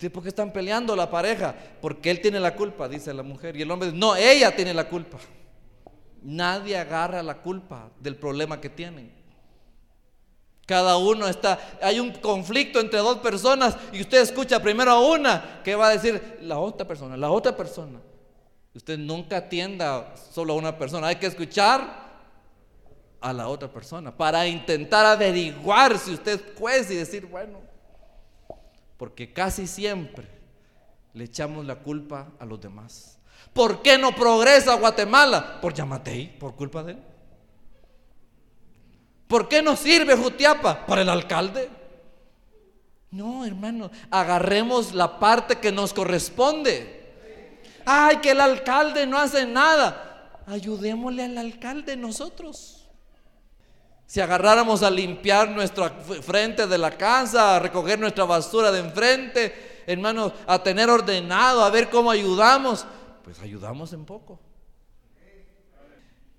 ¿Y 0.01 0.09
por 0.09 0.23
qué 0.23 0.29
están 0.29 0.51
peleando 0.51 0.95
la 0.95 1.09
pareja? 1.09 1.55
Porque 1.81 2.09
él 2.09 2.19
tiene 2.19 2.39
la 2.39 2.55
culpa, 2.55 2.89
dice 2.89 3.13
la 3.13 3.23
mujer. 3.23 3.55
Y 3.55 3.61
el 3.61 3.71
hombre 3.71 3.87
dice, 3.87 3.97
no, 3.97 4.15
ella 4.15 4.55
tiene 4.55 4.73
la 4.73 4.89
culpa. 4.89 5.17
Nadie 6.21 6.77
agarra 6.77 7.21
la 7.21 7.41
culpa 7.41 7.91
del 7.99 8.15
problema 8.15 8.59
que 8.59 8.69
tienen. 8.69 9.13
Cada 10.65 10.97
uno 10.97 11.27
está, 11.27 11.59
hay 11.81 11.99
un 11.99 12.11
conflicto 12.13 12.79
entre 12.79 12.99
dos 12.99 13.17
personas 13.17 13.75
y 13.91 14.01
usted 14.01 14.21
escucha 14.21 14.61
primero 14.61 14.91
a 14.91 14.99
una 14.99 15.61
que 15.63 15.75
va 15.75 15.87
a 15.87 15.91
decir 15.91 16.39
la 16.41 16.57
otra 16.57 16.87
persona, 16.87 17.17
la 17.17 17.29
otra 17.29 17.55
persona. 17.55 17.99
Usted 18.75 18.97
nunca 18.97 19.37
atienda 19.37 20.15
solo 20.15 20.53
a 20.53 20.57
una 20.57 20.77
persona, 20.77 21.07
hay 21.07 21.17
que 21.17 21.27
escuchar 21.27 22.03
a 23.21 23.31
la 23.31 23.47
otra 23.47 23.71
persona 23.71 24.15
para 24.15 24.47
intentar 24.47 25.05
averiguar 25.05 25.97
si 25.97 26.13
usted 26.13 26.53
puede 26.55 26.93
y 26.93 26.97
decir, 26.97 27.25
bueno, 27.25 27.61
porque 28.97 29.31
casi 29.31 29.67
siempre 29.67 30.27
le 31.13 31.25
echamos 31.25 31.65
la 31.65 31.75
culpa 31.75 32.31
a 32.39 32.45
los 32.45 32.59
demás. 32.59 33.19
¿Por 33.53 33.81
qué 33.81 33.97
no 33.97 34.15
progresa 34.15 34.75
Guatemala? 34.75 35.61
Por 35.61 35.73
Yamatei, 35.73 36.37
por 36.39 36.55
culpa 36.55 36.83
de 36.83 36.93
él. 36.93 37.03
¿Por 39.27 39.47
qué 39.47 39.61
no 39.61 39.75
sirve 39.75 40.15
Jutiapa? 40.15 40.85
¿Para 40.85 41.01
el 41.01 41.09
alcalde? 41.09 41.69
No, 43.11 43.45
hermano, 43.45 43.91
agarremos 44.09 44.93
la 44.93 45.19
parte 45.19 45.59
que 45.59 45.71
nos 45.71 45.93
corresponde. 45.93 46.92
Ay, 47.85 48.17
que 48.17 48.31
el 48.31 48.41
alcalde 48.41 49.05
no 49.05 49.17
hace 49.17 49.45
nada. 49.45 50.41
Ayudémosle 50.47 51.23
al 51.23 51.37
alcalde 51.37 51.95
nosotros. 51.95 52.89
Si 54.05 54.21
agarráramos 54.21 54.83
a 54.83 54.91
limpiar 54.91 55.49
nuestra 55.49 55.89
frente 55.89 56.67
de 56.67 56.77
la 56.77 56.91
casa, 56.91 57.55
a 57.55 57.59
recoger 57.59 57.99
nuestra 57.99 58.25
basura 58.25 58.71
de 58.71 58.79
enfrente, 58.79 59.83
hermano, 59.87 60.31
a 60.45 60.61
tener 60.61 60.89
ordenado, 60.89 61.63
a 61.63 61.69
ver 61.69 61.89
cómo 61.89 62.11
ayudamos, 62.11 62.85
pues 63.23 63.39
ayudamos 63.39 63.91
en 63.93 64.05
poco. 64.05 64.39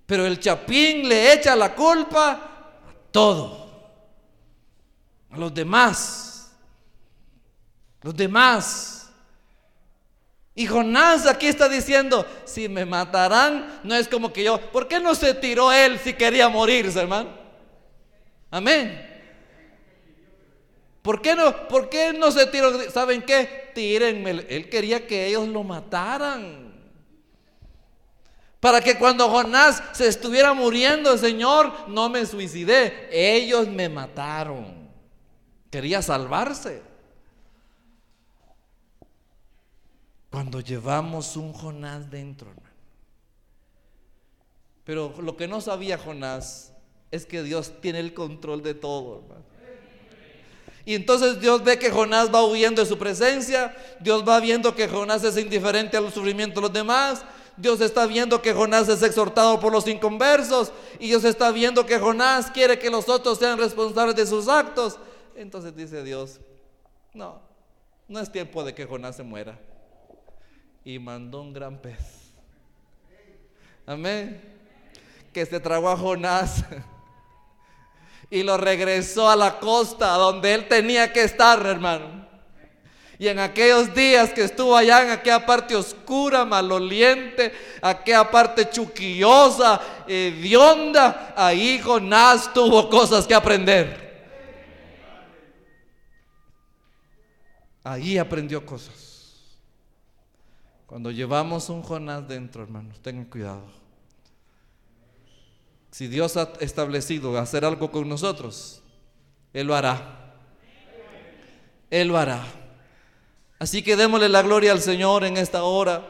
Pero 0.05 0.25
el 0.25 0.39
chapín 0.39 1.09
le 1.09 1.33
echa 1.33 1.55
la 1.55 1.73
culpa 1.73 2.39
todo. 3.11 3.65
A 5.31 5.37
los 5.37 5.53
demás. 5.53 6.55
Los 8.01 8.15
demás. 8.15 8.94
Y 10.57 10.67
Jonás 10.67 11.27
aquí 11.27 11.47
está 11.47 11.67
diciendo, 11.67 12.25
si 12.45 12.69
me 12.69 12.85
matarán, 12.85 13.81
no 13.83 13.93
es 13.93 14.07
como 14.07 14.31
que 14.31 14.45
yo, 14.45 14.59
¿por 14.71 14.87
qué 14.87 15.01
no 15.01 15.13
se 15.13 15.33
tiró 15.33 15.73
él 15.73 15.99
si 15.99 16.13
quería 16.13 16.47
morirse, 16.47 17.01
hermano? 17.01 17.29
Amén. 18.49 19.13
¿Por 21.01 21.21
qué 21.21 21.35
no, 21.35 21.67
por 21.67 21.89
qué 21.89 22.13
no 22.13 22.31
se 22.31 22.47
tiró? 22.47 22.89
¿Saben 22.89 23.21
qué? 23.21 23.71
Tírenme. 23.75 24.45
Él 24.49 24.69
quería 24.69 25.05
que 25.05 25.27
ellos 25.27 25.47
lo 25.49 25.61
mataran. 25.61 26.73
Para 28.61 28.81
que 28.81 28.97
cuando 28.97 29.29
Jonás 29.29 29.83
se 29.91 30.07
estuviera 30.07 30.53
muriendo, 30.53 31.17
Señor, 31.17 31.71
no 31.89 32.09
me 32.09 32.25
suicidé. 32.25 33.09
Ellos 33.11 33.67
me 33.67 33.89
mataron. 33.89 34.89
Quería 35.69 36.01
salvarse. 36.01 36.81
Cuando 40.35 40.59
llevamos 40.59 41.37
un 41.37 41.53
Jonás 41.53 42.11
dentro, 42.11 42.49
hermano. 42.49 42.75
Pero 44.83 45.13
lo 45.21 45.37
que 45.37 45.47
no 45.47 45.61
sabía 45.61 45.97
Jonás 45.97 46.73
es 47.09 47.25
que 47.25 47.41
Dios 47.41 47.71
tiene 47.79 48.01
el 48.01 48.13
control 48.13 48.61
de 48.61 48.73
todo, 48.73 49.21
hermano. 49.21 49.45
Y 50.83 50.93
entonces 50.93 51.39
Dios 51.39 51.63
ve 51.63 51.79
que 51.79 51.89
Jonás 51.89 52.35
va 52.35 52.43
huyendo 52.43 52.81
de 52.81 52.85
su 52.85 52.97
presencia, 52.97 53.73
Dios 54.01 54.27
va 54.27 54.41
viendo 54.41 54.75
que 54.75 54.89
Jonás 54.89 55.23
es 55.23 55.37
indiferente 55.37 55.95
al 55.95 56.11
sufrimiento 56.11 56.55
de 56.55 56.63
los 56.63 56.73
demás, 56.73 57.23
Dios 57.55 57.79
está 57.79 58.05
viendo 58.05 58.41
que 58.41 58.51
Jonás 58.51 58.89
es 58.89 59.03
exhortado 59.03 59.61
por 59.61 59.71
los 59.71 59.87
inconversos 59.87 60.73
y 60.99 61.07
Dios 61.07 61.23
está 61.23 61.49
viendo 61.51 61.85
que 61.85 61.97
Jonás 61.97 62.51
quiere 62.51 62.77
que 62.77 62.89
los 62.89 63.07
otros 63.07 63.39
sean 63.39 63.57
responsables 63.57 64.17
de 64.17 64.27
sus 64.27 64.49
actos. 64.49 64.99
Entonces 65.33 65.73
dice 65.73 66.03
Dios, 66.03 66.41
no, 67.13 67.39
no 68.09 68.19
es 68.19 68.29
tiempo 68.29 68.65
de 68.65 68.75
que 68.75 68.83
Jonás 68.83 69.15
se 69.15 69.23
muera. 69.23 69.57
Y 70.85 70.99
mandó 70.99 71.41
un 71.41 71.51
gran 71.51 71.77
pez. 71.77 72.31
Amén. 73.87 74.39
Que 75.33 75.45
se 75.45 75.59
tragó 75.59 75.89
a 75.89 75.97
Jonás 75.97 76.63
y 78.29 78.43
lo 78.43 78.57
regresó 78.57 79.29
a 79.29 79.35
la 79.35 79.59
costa 79.59 80.09
donde 80.11 80.53
él 80.53 80.67
tenía 80.67 81.11
que 81.11 81.23
estar, 81.23 81.65
hermano. 81.65 82.25
Y 83.17 83.27
en 83.27 83.39
aquellos 83.39 83.93
días 83.95 84.31
que 84.31 84.43
estuvo 84.43 84.75
allá 84.75 85.03
en 85.03 85.09
aquella 85.11 85.45
parte 85.45 85.75
oscura, 85.75 86.43
maloliente, 86.43 87.53
aquella 87.81 88.29
parte 88.29 88.69
chuquillosa, 88.69 89.81
hedionda, 90.05 91.33
ahí 91.35 91.79
Jonás 91.79 92.53
tuvo 92.53 92.89
cosas 92.89 93.25
que 93.25 93.33
aprender. 93.33 94.05
Ahí 97.83 98.17
aprendió 98.17 98.65
cosas. 98.65 99.04
Cuando 100.85 101.09
llevamos 101.09 101.69
un 101.69 101.81
Jonás 101.81 102.27
dentro, 102.27 102.63
hermanos, 102.63 102.99
tengan 103.01 103.25
cuidado. 103.25 103.63
Si 105.91 106.07
Dios 106.07 106.37
ha 106.37 106.51
establecido 106.59 107.37
hacer 107.39 107.65
algo 107.65 107.89
con 107.89 108.07
nosotros, 108.07 108.81
Él 109.53 109.67
lo 109.67 109.75
hará. 109.75 110.33
Él 111.89 112.09
lo 112.09 112.17
hará. 112.17 112.43
Así 113.57 113.81
que 113.81 113.95
démosle 113.95 114.29
la 114.29 114.41
gloria 114.41 114.73
al 114.73 114.81
Señor 114.81 115.23
en 115.23 115.37
esta 115.37 115.63
hora. 115.63 116.05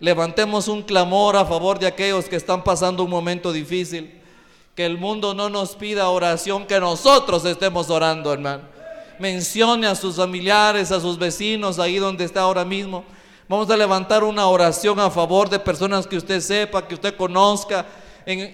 Levantemos 0.00 0.68
un 0.68 0.82
clamor 0.82 1.36
a 1.36 1.44
favor 1.44 1.78
de 1.78 1.86
aquellos 1.86 2.28
que 2.28 2.36
están 2.36 2.62
pasando 2.62 3.04
un 3.04 3.10
momento 3.10 3.52
difícil. 3.52 4.20
Que 4.74 4.86
el 4.86 4.98
mundo 4.98 5.34
no 5.34 5.50
nos 5.50 5.76
pida 5.76 6.08
oración, 6.08 6.66
que 6.66 6.80
nosotros 6.80 7.44
estemos 7.44 7.90
orando, 7.90 8.32
hermano. 8.32 8.62
Mencione 9.18 9.86
a 9.86 9.94
sus 9.94 10.16
familiares, 10.16 10.90
a 10.92 11.00
sus 11.00 11.18
vecinos, 11.18 11.78
ahí 11.78 11.98
donde 11.98 12.24
está 12.24 12.40
ahora 12.42 12.64
mismo. 12.64 13.04
Vamos 13.46 13.68
a 13.68 13.76
levantar 13.76 14.24
una 14.24 14.46
oración 14.46 14.98
a 14.98 15.10
favor 15.10 15.50
de 15.50 15.58
personas 15.58 16.06
que 16.06 16.16
usted 16.16 16.40
sepa, 16.40 16.86
que 16.88 16.94
usted 16.94 17.14
conozca, 17.14 17.84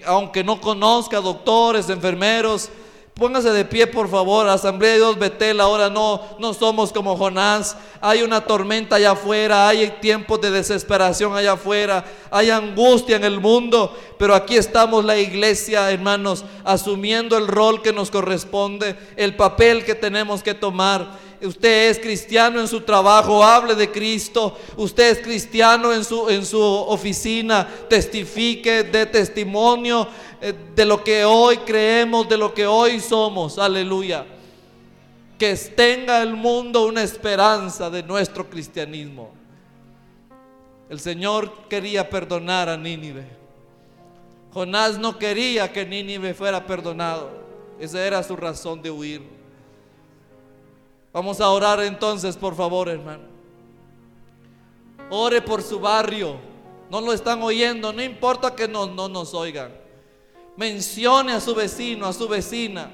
aunque 0.05 0.43
no 0.43 0.59
conozca, 0.59 1.21
doctores, 1.21 1.89
enfermeros, 1.89 2.69
Póngase 3.13 3.51
de 3.51 3.65
pie, 3.65 3.85
por 3.87 4.09
favor. 4.09 4.47
Asamblea 4.47 4.93
de 4.93 4.97
Dios 4.97 5.19
Betel, 5.19 5.59
ahora 5.59 5.89
no, 5.89 6.21
no 6.39 6.53
somos 6.53 6.91
como 6.91 7.17
Jonás. 7.17 7.75
Hay 7.99 8.23
una 8.23 8.41
tormenta 8.41 8.95
allá 8.95 9.11
afuera, 9.11 9.67
hay 9.67 9.97
tiempos 10.01 10.39
de 10.41 10.49
desesperación 10.49 11.35
allá 11.35 11.51
afuera, 11.51 12.03
hay 12.31 12.49
angustia 12.49 13.17
en 13.17 13.23
el 13.23 13.39
mundo. 13.39 13.95
Pero 14.17 14.33
aquí 14.33 14.55
estamos 14.55 15.03
la 15.05 15.17
iglesia, 15.17 15.91
hermanos, 15.91 16.45
asumiendo 16.63 17.37
el 17.37 17.47
rol 17.47 17.81
que 17.81 17.93
nos 17.93 18.09
corresponde, 18.09 18.95
el 19.17 19.35
papel 19.35 19.83
que 19.83 19.93
tenemos 19.93 20.41
que 20.41 20.53
tomar. 20.53 21.30
Usted 21.41 21.89
es 21.89 21.97
cristiano 21.99 22.59
en 22.59 22.67
su 22.67 22.81
trabajo, 22.81 23.43
hable 23.43 23.73
de 23.73 23.91
Cristo. 23.91 24.55
Usted 24.77 25.11
es 25.11 25.19
cristiano 25.19 25.91
en 25.91 26.05
su, 26.05 26.29
en 26.29 26.45
su 26.45 26.61
oficina, 26.61 27.67
testifique 27.89 28.83
de 28.83 29.07
testimonio 29.07 30.07
eh, 30.39 30.53
de 30.75 30.85
lo 30.85 31.03
que 31.03 31.25
hoy 31.25 31.57
creemos, 31.57 32.29
de 32.29 32.37
lo 32.37 32.53
que 32.53 32.67
hoy 32.67 32.99
somos. 32.99 33.57
Aleluya. 33.57 34.25
Que 35.39 35.55
tenga 35.55 36.21
el 36.21 36.35
mundo 36.35 36.85
una 36.85 37.01
esperanza 37.01 37.89
de 37.89 38.03
nuestro 38.03 38.47
cristianismo. 38.47 39.31
El 40.91 40.99
Señor 40.99 41.67
quería 41.67 42.07
perdonar 42.07 42.69
a 42.69 42.77
Nínive. 42.77 43.25
Jonás 44.53 44.99
no 44.99 45.17
quería 45.17 45.71
que 45.73 45.87
Nínive 45.87 46.35
fuera 46.35 46.67
perdonado. 46.67 47.31
Esa 47.79 48.05
era 48.05 48.21
su 48.21 48.35
razón 48.35 48.79
de 48.83 48.91
huir. 48.91 49.40
Vamos 51.13 51.41
a 51.41 51.49
orar 51.49 51.81
entonces, 51.81 52.37
por 52.37 52.55
favor, 52.55 52.87
hermano. 52.87 53.23
Ore 55.09 55.41
por 55.41 55.61
su 55.61 55.79
barrio. 55.79 56.37
No 56.89 57.01
lo 57.01 57.11
están 57.13 57.41
oyendo, 57.43 57.91
no 57.91 58.01
importa 58.01 58.55
que 58.55 58.67
no, 58.67 58.85
no 58.85 59.09
nos 59.09 59.33
oigan. 59.33 59.73
Mencione 60.55 61.33
a 61.33 61.39
su 61.39 61.55
vecino, 61.55 62.05
a 62.05 62.13
su 62.13 62.27
vecina, 62.27 62.91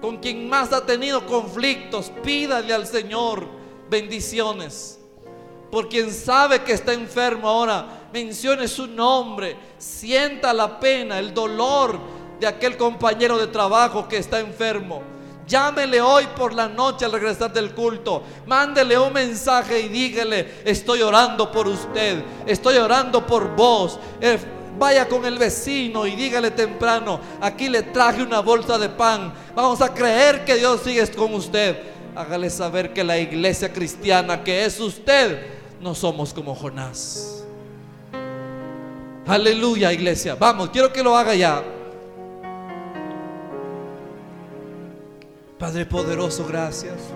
con 0.00 0.16
quien 0.18 0.48
más 0.48 0.72
ha 0.72 0.84
tenido 0.84 1.26
conflictos. 1.26 2.10
Pídale 2.22 2.72
al 2.72 2.86
Señor 2.86 3.46
bendiciones. 3.90 4.98
Por 5.70 5.88
quien 5.88 6.12
sabe 6.12 6.62
que 6.62 6.72
está 6.72 6.94
enfermo 6.94 7.48
ahora, 7.48 8.08
mencione 8.12 8.68
su 8.68 8.86
nombre. 8.86 9.56
Sienta 9.76 10.52
la 10.54 10.80
pena, 10.80 11.18
el 11.18 11.34
dolor 11.34 11.98
de 12.40 12.46
aquel 12.46 12.76
compañero 12.76 13.36
de 13.38 13.46
trabajo 13.46 14.08
que 14.08 14.16
está 14.16 14.40
enfermo 14.40 15.17
Llámele 15.48 16.00
hoy 16.02 16.26
por 16.36 16.52
la 16.52 16.68
noche 16.68 17.06
al 17.06 17.12
regresar 17.12 17.50
del 17.50 17.74
culto. 17.74 18.22
Mándele 18.46 18.98
un 18.98 19.12
mensaje 19.12 19.80
y 19.80 19.88
dígale, 19.88 20.60
estoy 20.64 21.00
orando 21.00 21.50
por 21.50 21.66
usted, 21.66 22.22
estoy 22.46 22.76
orando 22.76 23.26
por 23.26 23.56
vos. 23.56 23.98
Eh, 24.20 24.38
vaya 24.78 25.08
con 25.08 25.24
el 25.24 25.38
vecino 25.38 26.06
y 26.06 26.14
dígale 26.14 26.50
temprano, 26.50 27.18
aquí 27.40 27.68
le 27.68 27.82
traje 27.82 28.22
una 28.22 28.40
bolsa 28.40 28.78
de 28.78 28.90
pan. 28.90 29.32
Vamos 29.54 29.80
a 29.80 29.94
creer 29.94 30.44
que 30.44 30.56
Dios 30.56 30.82
sigue 30.84 31.06
con 31.12 31.32
usted. 31.32 31.78
Hágale 32.14 32.50
saber 32.50 32.92
que 32.92 33.02
la 33.02 33.18
iglesia 33.18 33.72
cristiana 33.72 34.44
que 34.44 34.66
es 34.66 34.78
usted, 34.78 35.46
no 35.80 35.94
somos 35.94 36.34
como 36.34 36.54
Jonás. 36.54 37.44
Aleluya, 39.26 39.92
iglesia. 39.92 40.34
Vamos, 40.34 40.68
quiero 40.70 40.92
que 40.92 41.02
lo 41.02 41.16
haga 41.16 41.34
ya. 41.34 41.62
Padre 45.58 45.84
poderoso, 45.84 46.46
gracias. 46.46 47.12